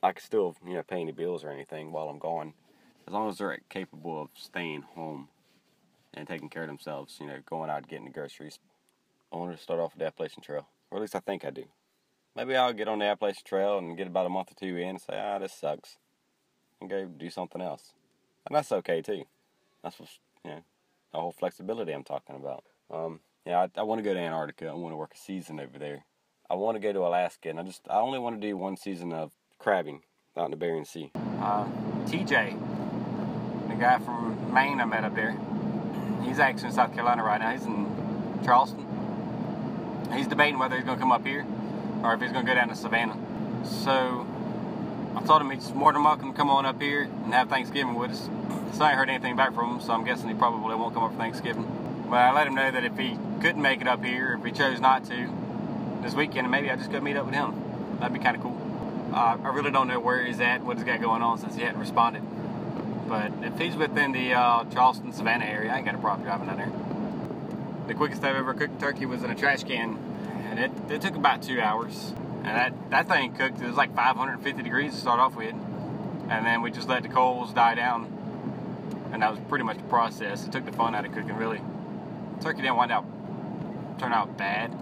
I 0.02 0.12
can 0.12 0.22
still, 0.24 0.56
you 0.66 0.74
know, 0.74 0.82
pay 0.82 1.00
any 1.00 1.12
bills 1.12 1.44
or 1.44 1.50
anything 1.50 1.92
while 1.92 2.08
I'm 2.08 2.18
gone, 2.18 2.54
as 3.06 3.12
long 3.12 3.28
as 3.28 3.38
they're 3.38 3.60
capable 3.68 4.20
of 4.20 4.30
staying 4.34 4.82
home 4.82 5.28
and 6.12 6.26
taking 6.26 6.48
care 6.48 6.62
of 6.62 6.68
themselves. 6.68 7.18
You 7.20 7.28
know, 7.28 7.38
going 7.46 7.70
out 7.70 7.86
getting 7.86 8.06
the 8.06 8.10
groceries. 8.10 8.58
I 9.32 9.36
want 9.36 9.56
to 9.56 9.62
start 9.62 9.78
off 9.78 9.92
with 9.94 10.00
the 10.00 10.06
Appalachian 10.06 10.42
Trail, 10.42 10.66
or 10.90 10.98
at 10.98 11.02
least 11.02 11.14
I 11.14 11.20
think 11.20 11.44
I 11.44 11.50
do. 11.50 11.64
Maybe 12.34 12.56
I'll 12.56 12.72
get 12.72 12.88
on 12.88 12.98
the 12.98 13.04
Appalachian 13.04 13.44
Trail 13.44 13.78
and 13.78 13.96
get 13.96 14.08
about 14.08 14.26
a 14.26 14.28
month 14.28 14.50
or 14.50 14.54
two 14.54 14.76
in 14.76 14.88
and 14.88 15.00
say, 15.00 15.16
ah, 15.16 15.38
this 15.38 15.52
sucks, 15.52 15.98
and 16.80 16.90
go 16.90 17.04
do 17.04 17.30
something 17.30 17.62
else, 17.62 17.92
and 18.44 18.56
that's 18.56 18.72
okay 18.72 19.02
too. 19.02 19.24
That's 19.84 20.00
what 20.00 20.08
know, 20.50 20.64
the 21.12 21.20
whole 21.20 21.32
flexibility 21.32 21.92
I'm 21.92 22.04
talking 22.04 22.36
about. 22.36 22.64
Um, 22.90 23.20
yeah, 23.46 23.66
I, 23.76 23.80
I 23.80 23.82
want 23.82 23.98
to 23.98 24.02
go 24.02 24.14
to 24.14 24.20
Antarctica. 24.20 24.68
I 24.68 24.74
want 24.74 24.92
to 24.92 24.96
work 24.96 25.14
a 25.14 25.18
season 25.18 25.60
over 25.60 25.78
there. 25.78 26.04
I 26.50 26.54
want 26.54 26.76
to 26.76 26.80
go 26.80 26.92
to 26.92 27.00
Alaska, 27.00 27.48
and 27.48 27.58
I 27.58 27.62
just 27.62 27.82
I 27.88 28.00
only 28.00 28.18
want 28.18 28.40
to 28.40 28.46
do 28.46 28.56
one 28.56 28.76
season 28.76 29.12
of 29.12 29.32
crabbing 29.58 30.02
out 30.36 30.46
in 30.46 30.50
the 30.50 30.56
Bering 30.56 30.84
Sea. 30.84 31.10
Uh, 31.40 31.66
TJ, 32.06 32.58
the 33.68 33.74
guy 33.74 33.98
from 33.98 34.52
Maine 34.52 34.80
I 34.80 34.84
met 34.84 35.04
up 35.04 35.14
there, 35.14 35.36
he's 36.22 36.38
actually 36.38 36.68
in 36.68 36.74
South 36.74 36.92
Carolina 36.92 37.24
right 37.24 37.40
now. 37.40 37.52
He's 37.52 37.64
in 37.64 37.86
Charleston. 38.44 38.86
He's 40.12 40.26
debating 40.26 40.58
whether 40.58 40.76
he's 40.76 40.84
going 40.84 40.98
to 40.98 41.02
come 41.02 41.12
up 41.12 41.26
here 41.26 41.46
or 42.02 42.14
if 42.14 42.20
he's 42.20 42.32
going 42.32 42.44
to 42.44 42.50
go 42.50 42.54
down 42.54 42.68
to 42.68 42.76
Savannah. 42.76 43.16
So 43.64 44.26
I 45.16 45.22
told 45.24 45.40
him 45.40 45.50
he's 45.50 45.72
more 45.72 45.92
than 45.92 46.04
welcome 46.04 46.32
to 46.32 46.36
come 46.36 46.50
on 46.50 46.66
up 46.66 46.80
here 46.80 47.02
and 47.02 47.32
have 47.32 47.48
Thanksgiving 47.48 47.94
with 47.94 48.10
us. 48.10 48.28
So 48.74 48.84
I 48.84 48.94
heard 48.94 49.08
anything 49.08 49.36
back 49.36 49.54
from 49.54 49.76
him, 49.76 49.80
so 49.80 49.92
I'm 49.92 50.02
guessing 50.02 50.28
he 50.28 50.34
probably 50.34 50.74
won't 50.74 50.94
come 50.94 51.04
up 51.04 51.12
for 51.12 51.16
Thanksgiving. 51.16 51.64
But 52.10 52.16
I 52.16 52.32
let 52.32 52.48
him 52.48 52.56
know 52.56 52.72
that 52.72 52.82
if 52.82 52.98
he 52.98 53.16
couldn't 53.40 53.62
make 53.62 53.80
it 53.80 53.86
up 53.86 54.04
here, 54.04 54.36
if 54.36 54.44
he 54.44 54.50
chose 54.50 54.80
not 54.80 55.04
to 55.04 55.32
this 56.02 56.12
weekend, 56.14 56.50
maybe 56.50 56.68
I 56.68 56.74
just 56.74 56.90
go 56.90 57.00
meet 57.00 57.16
up 57.16 57.24
with 57.24 57.36
him. 57.36 57.54
That'd 58.00 58.12
be 58.12 58.18
kind 58.18 58.36
of 58.36 58.42
cool. 58.42 58.60
Uh, 59.12 59.38
I 59.44 59.48
really 59.54 59.70
don't 59.70 59.86
know 59.86 60.00
where 60.00 60.24
he's 60.24 60.40
at, 60.40 60.64
what 60.64 60.76
he's 60.76 60.84
got 60.84 61.00
going 61.00 61.22
on 61.22 61.38
since 61.38 61.54
he 61.54 61.62
hadn't 61.62 61.78
responded. 61.78 62.24
But 63.08 63.30
if 63.42 63.56
he's 63.60 63.76
within 63.76 64.10
the 64.10 64.34
uh, 64.34 64.64
Charleston, 64.64 65.12
Savannah 65.12 65.44
area, 65.44 65.70
I 65.70 65.76
ain't 65.76 65.86
got 65.86 65.94
a 65.94 65.98
problem 65.98 66.24
driving 66.26 66.48
down 66.48 66.56
there. 66.56 67.86
the 67.86 67.94
quickest 67.94 68.24
I've 68.24 68.34
ever 68.34 68.54
cooked 68.54 68.80
turkey 68.80 69.06
was 69.06 69.22
in 69.22 69.30
a 69.30 69.36
trash 69.36 69.62
can, 69.62 69.96
and 70.50 70.58
it, 70.58 70.72
it 70.90 71.00
took 71.00 71.14
about 71.14 71.42
two 71.42 71.60
hours. 71.60 72.12
And 72.38 72.46
that, 72.46 72.90
that 72.90 73.06
thing 73.06 73.34
cooked, 73.34 73.60
it 73.60 73.66
was 73.68 73.76
like 73.76 73.94
550 73.94 74.64
degrees 74.64 74.94
to 74.94 75.00
start 75.00 75.20
off 75.20 75.36
with. 75.36 75.54
And 76.28 76.44
then 76.44 76.60
we 76.60 76.72
just 76.72 76.88
let 76.88 77.04
the 77.04 77.08
coals 77.08 77.52
die 77.52 77.76
down. 77.76 78.13
And 79.14 79.22
that 79.22 79.30
was 79.30 79.38
pretty 79.48 79.64
much 79.64 79.76
the 79.76 79.84
process. 79.84 80.44
It 80.44 80.50
took 80.50 80.66
the 80.66 80.72
fun 80.72 80.92
out 80.96 81.04
of 81.06 81.12
cooking, 81.12 81.36
really. 81.36 81.62
Turkey 82.40 82.62
didn't 82.62 82.76
wind 82.76 82.90
up, 82.90 83.04
turn 83.96 84.12
out 84.12 84.36
bad. 84.36 84.76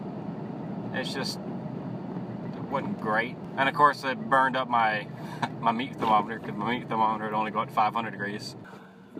It's 0.94 1.12
just, 1.12 1.38
it 1.38 2.62
wasn't 2.62 2.98
great. 2.98 3.36
And 3.58 3.68
of 3.68 3.74
course, 3.74 4.02
it 4.04 4.18
burned 4.30 4.56
up 4.56 4.70
my, 4.70 5.06
my 5.60 5.70
meat 5.70 5.96
thermometer, 5.96 6.40
because 6.40 6.56
my 6.56 6.78
meat 6.78 6.88
thermometer 6.88 7.26
had 7.26 7.34
only 7.34 7.50
got 7.50 7.70
500 7.70 8.10
degrees. 8.10 8.56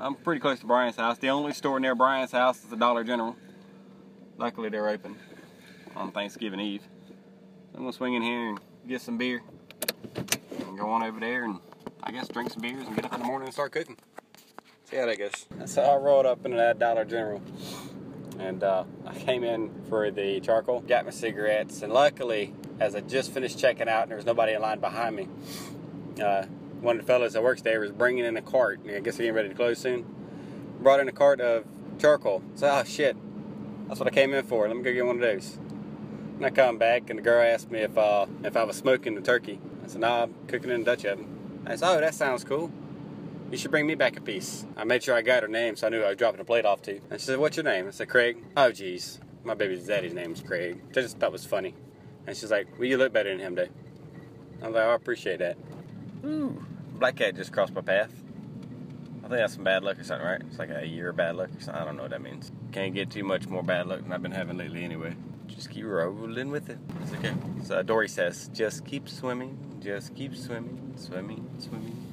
I'm 0.01 0.15
pretty 0.15 0.41
close 0.41 0.61
to 0.61 0.67
Brian's 0.67 0.97
house. 0.97 1.19
The 1.19 1.29
only 1.29 1.53
store 1.53 1.79
near 1.79 1.95
Brian's 1.95 2.33
house 2.33 2.65
is 2.65 2.71
the 2.71 2.77
Dollar 2.77 3.05
General. 3.05 3.37
Luckily, 4.39 4.71
they're 4.71 4.89
open 4.89 5.17
on 5.95 6.11
Thanksgiving 6.11 6.59
Eve. 6.59 6.85
I'm 7.75 7.81
gonna 7.81 7.93
swing 7.93 8.15
in 8.15 8.23
here 8.23 8.49
and 8.49 8.61
get 8.89 9.03
some 9.03 9.19
beer 9.19 9.43
and 10.17 10.79
go 10.79 10.89
on 10.89 11.03
over 11.03 11.21
there 11.21 11.45
and 11.45 11.61
I 12.03 12.13
guess 12.13 12.29
drink 12.29 12.51
some 12.51 12.63
beers 12.63 12.87
and 12.87 12.97
get 12.97 13.05
up 13.05 13.13
in 13.13 13.21
the 13.21 13.27
morning 13.27 13.47
and 13.47 13.53
start 13.53 13.73
cooking. 13.73 13.99
How 14.95 15.07
that 15.07 15.19
goes. 15.19 15.47
So 15.73 15.83
I 15.83 15.97
rolled 15.97 16.27
up 16.27 16.45
into 16.45 16.59
that 16.59 16.79
Dollar 16.79 17.07
General 17.07 17.41
and 18.39 18.63
uh, 18.63 18.85
I 19.07 19.15
came 19.15 19.43
in 19.43 19.71
for 19.89 20.11
the 20.11 20.41
charcoal, 20.41 20.81
got 20.81 21.05
my 21.07 21.11
cigarettes, 21.11 21.81
and 21.83 21.93
luckily, 21.93 22.53
as 22.79 22.95
I 22.95 23.01
just 23.01 23.33
finished 23.33 23.59
checking 23.59 23.89
out 23.89 24.03
and 24.03 24.11
there 24.11 24.17
was 24.17 24.27
nobody 24.27 24.53
in 24.53 24.61
line 24.61 24.81
behind 24.81 25.17
me, 25.17 25.29
uh, 26.23 26.45
one 26.81 26.97
of 26.99 27.07
the 27.07 27.07
fellas 27.07 27.33
that 27.33 27.43
works 27.43 27.63
there 27.63 27.81
was 27.81 27.91
bringing 27.91 28.25
in 28.25 28.37
a 28.37 28.43
cart. 28.43 28.81
I 28.85 29.01
guess 29.01 29.15
he's 29.15 29.19
getting 29.19 29.35
ready 29.35 29.49
to 29.49 29.55
close 29.55 29.79
soon. 29.79 30.05
Brought 30.81 31.01
in 31.01 31.09
a 31.09 31.13
cart 31.13 31.41
of 31.41 31.65
charcoal. 31.99 32.43
So, 32.55 32.69
oh 32.69 32.85
shit, 32.85 33.17
that's 33.89 33.99
what 33.99 34.09
I 34.09 34.11
came 34.11 34.35
in 34.35 34.45
for. 34.45 34.67
Let 34.67 34.77
me 34.77 34.83
go 34.83 34.93
get 34.93 35.07
one 35.07 35.17
of 35.17 35.23
those. 35.23 35.59
And 36.37 36.45
I 36.45 36.51
come 36.51 36.77
back, 36.77 37.09
and 37.09 37.19
the 37.19 37.23
girl 37.23 37.43
asked 37.43 37.71
me 37.71 37.81
if 37.81 37.97
uh, 37.97 38.27
if 38.45 38.57
I 38.57 38.65
was 38.65 38.77
smoking 38.77 39.15
the 39.15 39.21
turkey. 39.21 39.59
I 39.85 39.87
said, 39.87 40.01
"No, 40.01 40.25
I'm 40.25 40.35
cooking 40.49 40.71
in 40.71 40.83
a 40.83 40.85
Dutch 40.85 41.05
oven." 41.05 41.63
I 41.67 41.77
said, 41.77 41.89
"Oh, 41.89 42.01
that 42.01 42.15
sounds 42.15 42.43
cool. 42.43 42.73
You 43.53 43.59
should 43.59 43.71
bring 43.71 43.87
me 43.87 43.95
back 43.95 44.17
a 44.17 44.21
piece." 44.21 44.67
I 44.77 44.85
made 44.85 45.05
sure 45.05 45.15
I 45.15 45.23
got 45.23 45.43
her 45.43 45.49
name, 45.49 45.77
so 45.77 45.87
I 45.87 45.91
knew 45.91 46.03
I 46.03 46.09
was 46.09 46.17
dropping 46.17 46.41
a 46.41 46.45
plate 46.45 46.65
off 46.65 46.83
to. 46.83 47.01
And 47.11 47.21
she 47.21 47.27
said, 47.27 47.39
"What's 47.39 47.57
your 47.57 47.65
name?" 47.65 47.87
I 47.87 47.91
said, 47.91 48.09
"Craig." 48.09 48.43
Oh, 48.57 48.71
jeez, 48.71 49.21
my 49.45 49.55
baby's 49.55 49.87
daddy's 49.87 50.15
name 50.15 50.33
is 50.33 50.41
Craig. 50.41 50.83
I 50.91 50.93
just 50.95 51.19
thought 51.19 51.27
it 51.27 51.33
was 51.33 51.45
funny. 51.45 51.75
And 52.27 52.37
she's 52.37 52.51
like, 52.51 52.67
"Well, 52.79 52.89
you 52.89 52.97
look 52.97 53.13
better 53.13 53.31
than 53.31 53.39
him, 53.39 53.55
Dave." 53.55 53.71
I 54.63 54.67
was 54.67 54.75
like, 54.75 54.85
oh, 54.85 54.91
"I 54.91 54.95
appreciate 54.95 55.39
that." 55.41 55.57
Ooh, 56.25 56.65
black 56.95 57.17
cat 57.17 57.37
just 57.37 57.53
crossed 57.53 57.75
my 57.75 57.83
path. 57.83 58.13
I 59.19 59.29
think 59.29 59.39
that's 59.39 59.55
some 59.55 59.65
bad 59.65 59.85
luck 59.85 59.99
or 59.99 60.05
something, 60.05 60.27
right? 60.27 60.41
It's 60.41 60.59
like 60.59 60.71
a 60.71 60.87
year 60.87 61.11
of 61.11 61.17
bad 61.17 61.37
luck 61.37 61.51
or 61.55 61.61
something. 61.61 61.81
I 61.81 61.85
don't 61.85 61.97
know 61.97 62.03
what 62.03 62.11
that 62.13 62.23
means. 62.23 62.51
Can't 62.73 62.95
get 62.95 63.11
too 63.11 63.23
much 63.23 63.47
more 63.49 63.63
bad 63.63 63.87
luck 63.87 64.03
than 64.03 64.13
I've 64.13 64.23
been 64.23 64.33
having 64.33 64.57
lately 64.57 64.83
anyway. 64.83 65.15
Just 65.47 65.71
keep 65.71 65.85
rolling 65.85 66.51
with 66.51 66.71
it. 66.71 66.79
It's 67.03 67.13
okay. 67.13 67.35
So 67.65 67.83
Dory 67.83 68.09
says, 68.09 68.49
just 68.53 68.85
keep 68.85 69.09
swimming, 69.09 69.79
just 69.81 70.15
keep 70.15 70.35
swimming, 70.35 70.95
swimming, 70.97 71.49
swimming. 71.59 72.12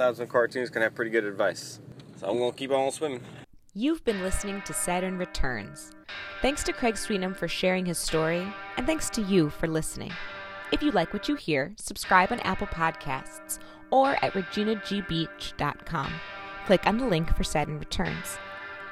When 0.00 0.28
cartoons 0.28 0.70
can 0.70 0.80
have 0.80 0.94
pretty 0.94 1.10
good 1.10 1.24
advice. 1.24 1.78
So 2.16 2.28
I'm 2.28 2.38
gonna 2.38 2.52
keep 2.52 2.70
on 2.70 2.90
swimming. 2.90 3.20
You've 3.74 4.02
been 4.04 4.22
listening 4.22 4.62
to 4.62 4.72
Saturn 4.72 5.18
Returns. 5.18 5.92
Thanks 6.40 6.64
to 6.64 6.72
Craig 6.72 6.94
Sweetnam 6.94 7.36
for 7.36 7.46
sharing 7.46 7.84
his 7.84 7.98
story, 7.98 8.46
and 8.76 8.86
thanks 8.86 9.10
to 9.10 9.20
you 9.22 9.50
for 9.50 9.68
listening. 9.68 10.12
If 10.72 10.82
you 10.82 10.90
like 10.90 11.12
what 11.12 11.28
you 11.28 11.34
hear, 11.34 11.74
subscribe 11.76 12.32
on 12.32 12.40
Apple 12.40 12.66
Podcasts 12.66 13.58
or 13.90 14.12
at 14.24 14.32
reginagbeach.com. 14.32 16.12
Click 16.64 16.86
on 16.86 16.98
the 16.98 17.06
link 17.06 17.36
for 17.36 17.44
Saturn 17.44 17.78
Returns. 17.78 18.38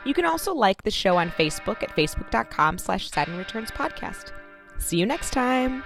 You 0.05 0.13
can 0.13 0.27
also 0.27 0.53
like 0.53 0.83
the 0.83 0.91
show 0.91 1.17
on 1.17 1.31
Facebook 1.31 1.83
at 1.83 1.91
facebook.com 1.97 2.79
slash 2.79 3.11
Saturn 3.11 3.39
Returns 3.39 3.71
Podcast. 3.71 4.33
See 4.79 4.99
you 4.99 5.07
next 5.07 5.31
time. 5.31 5.83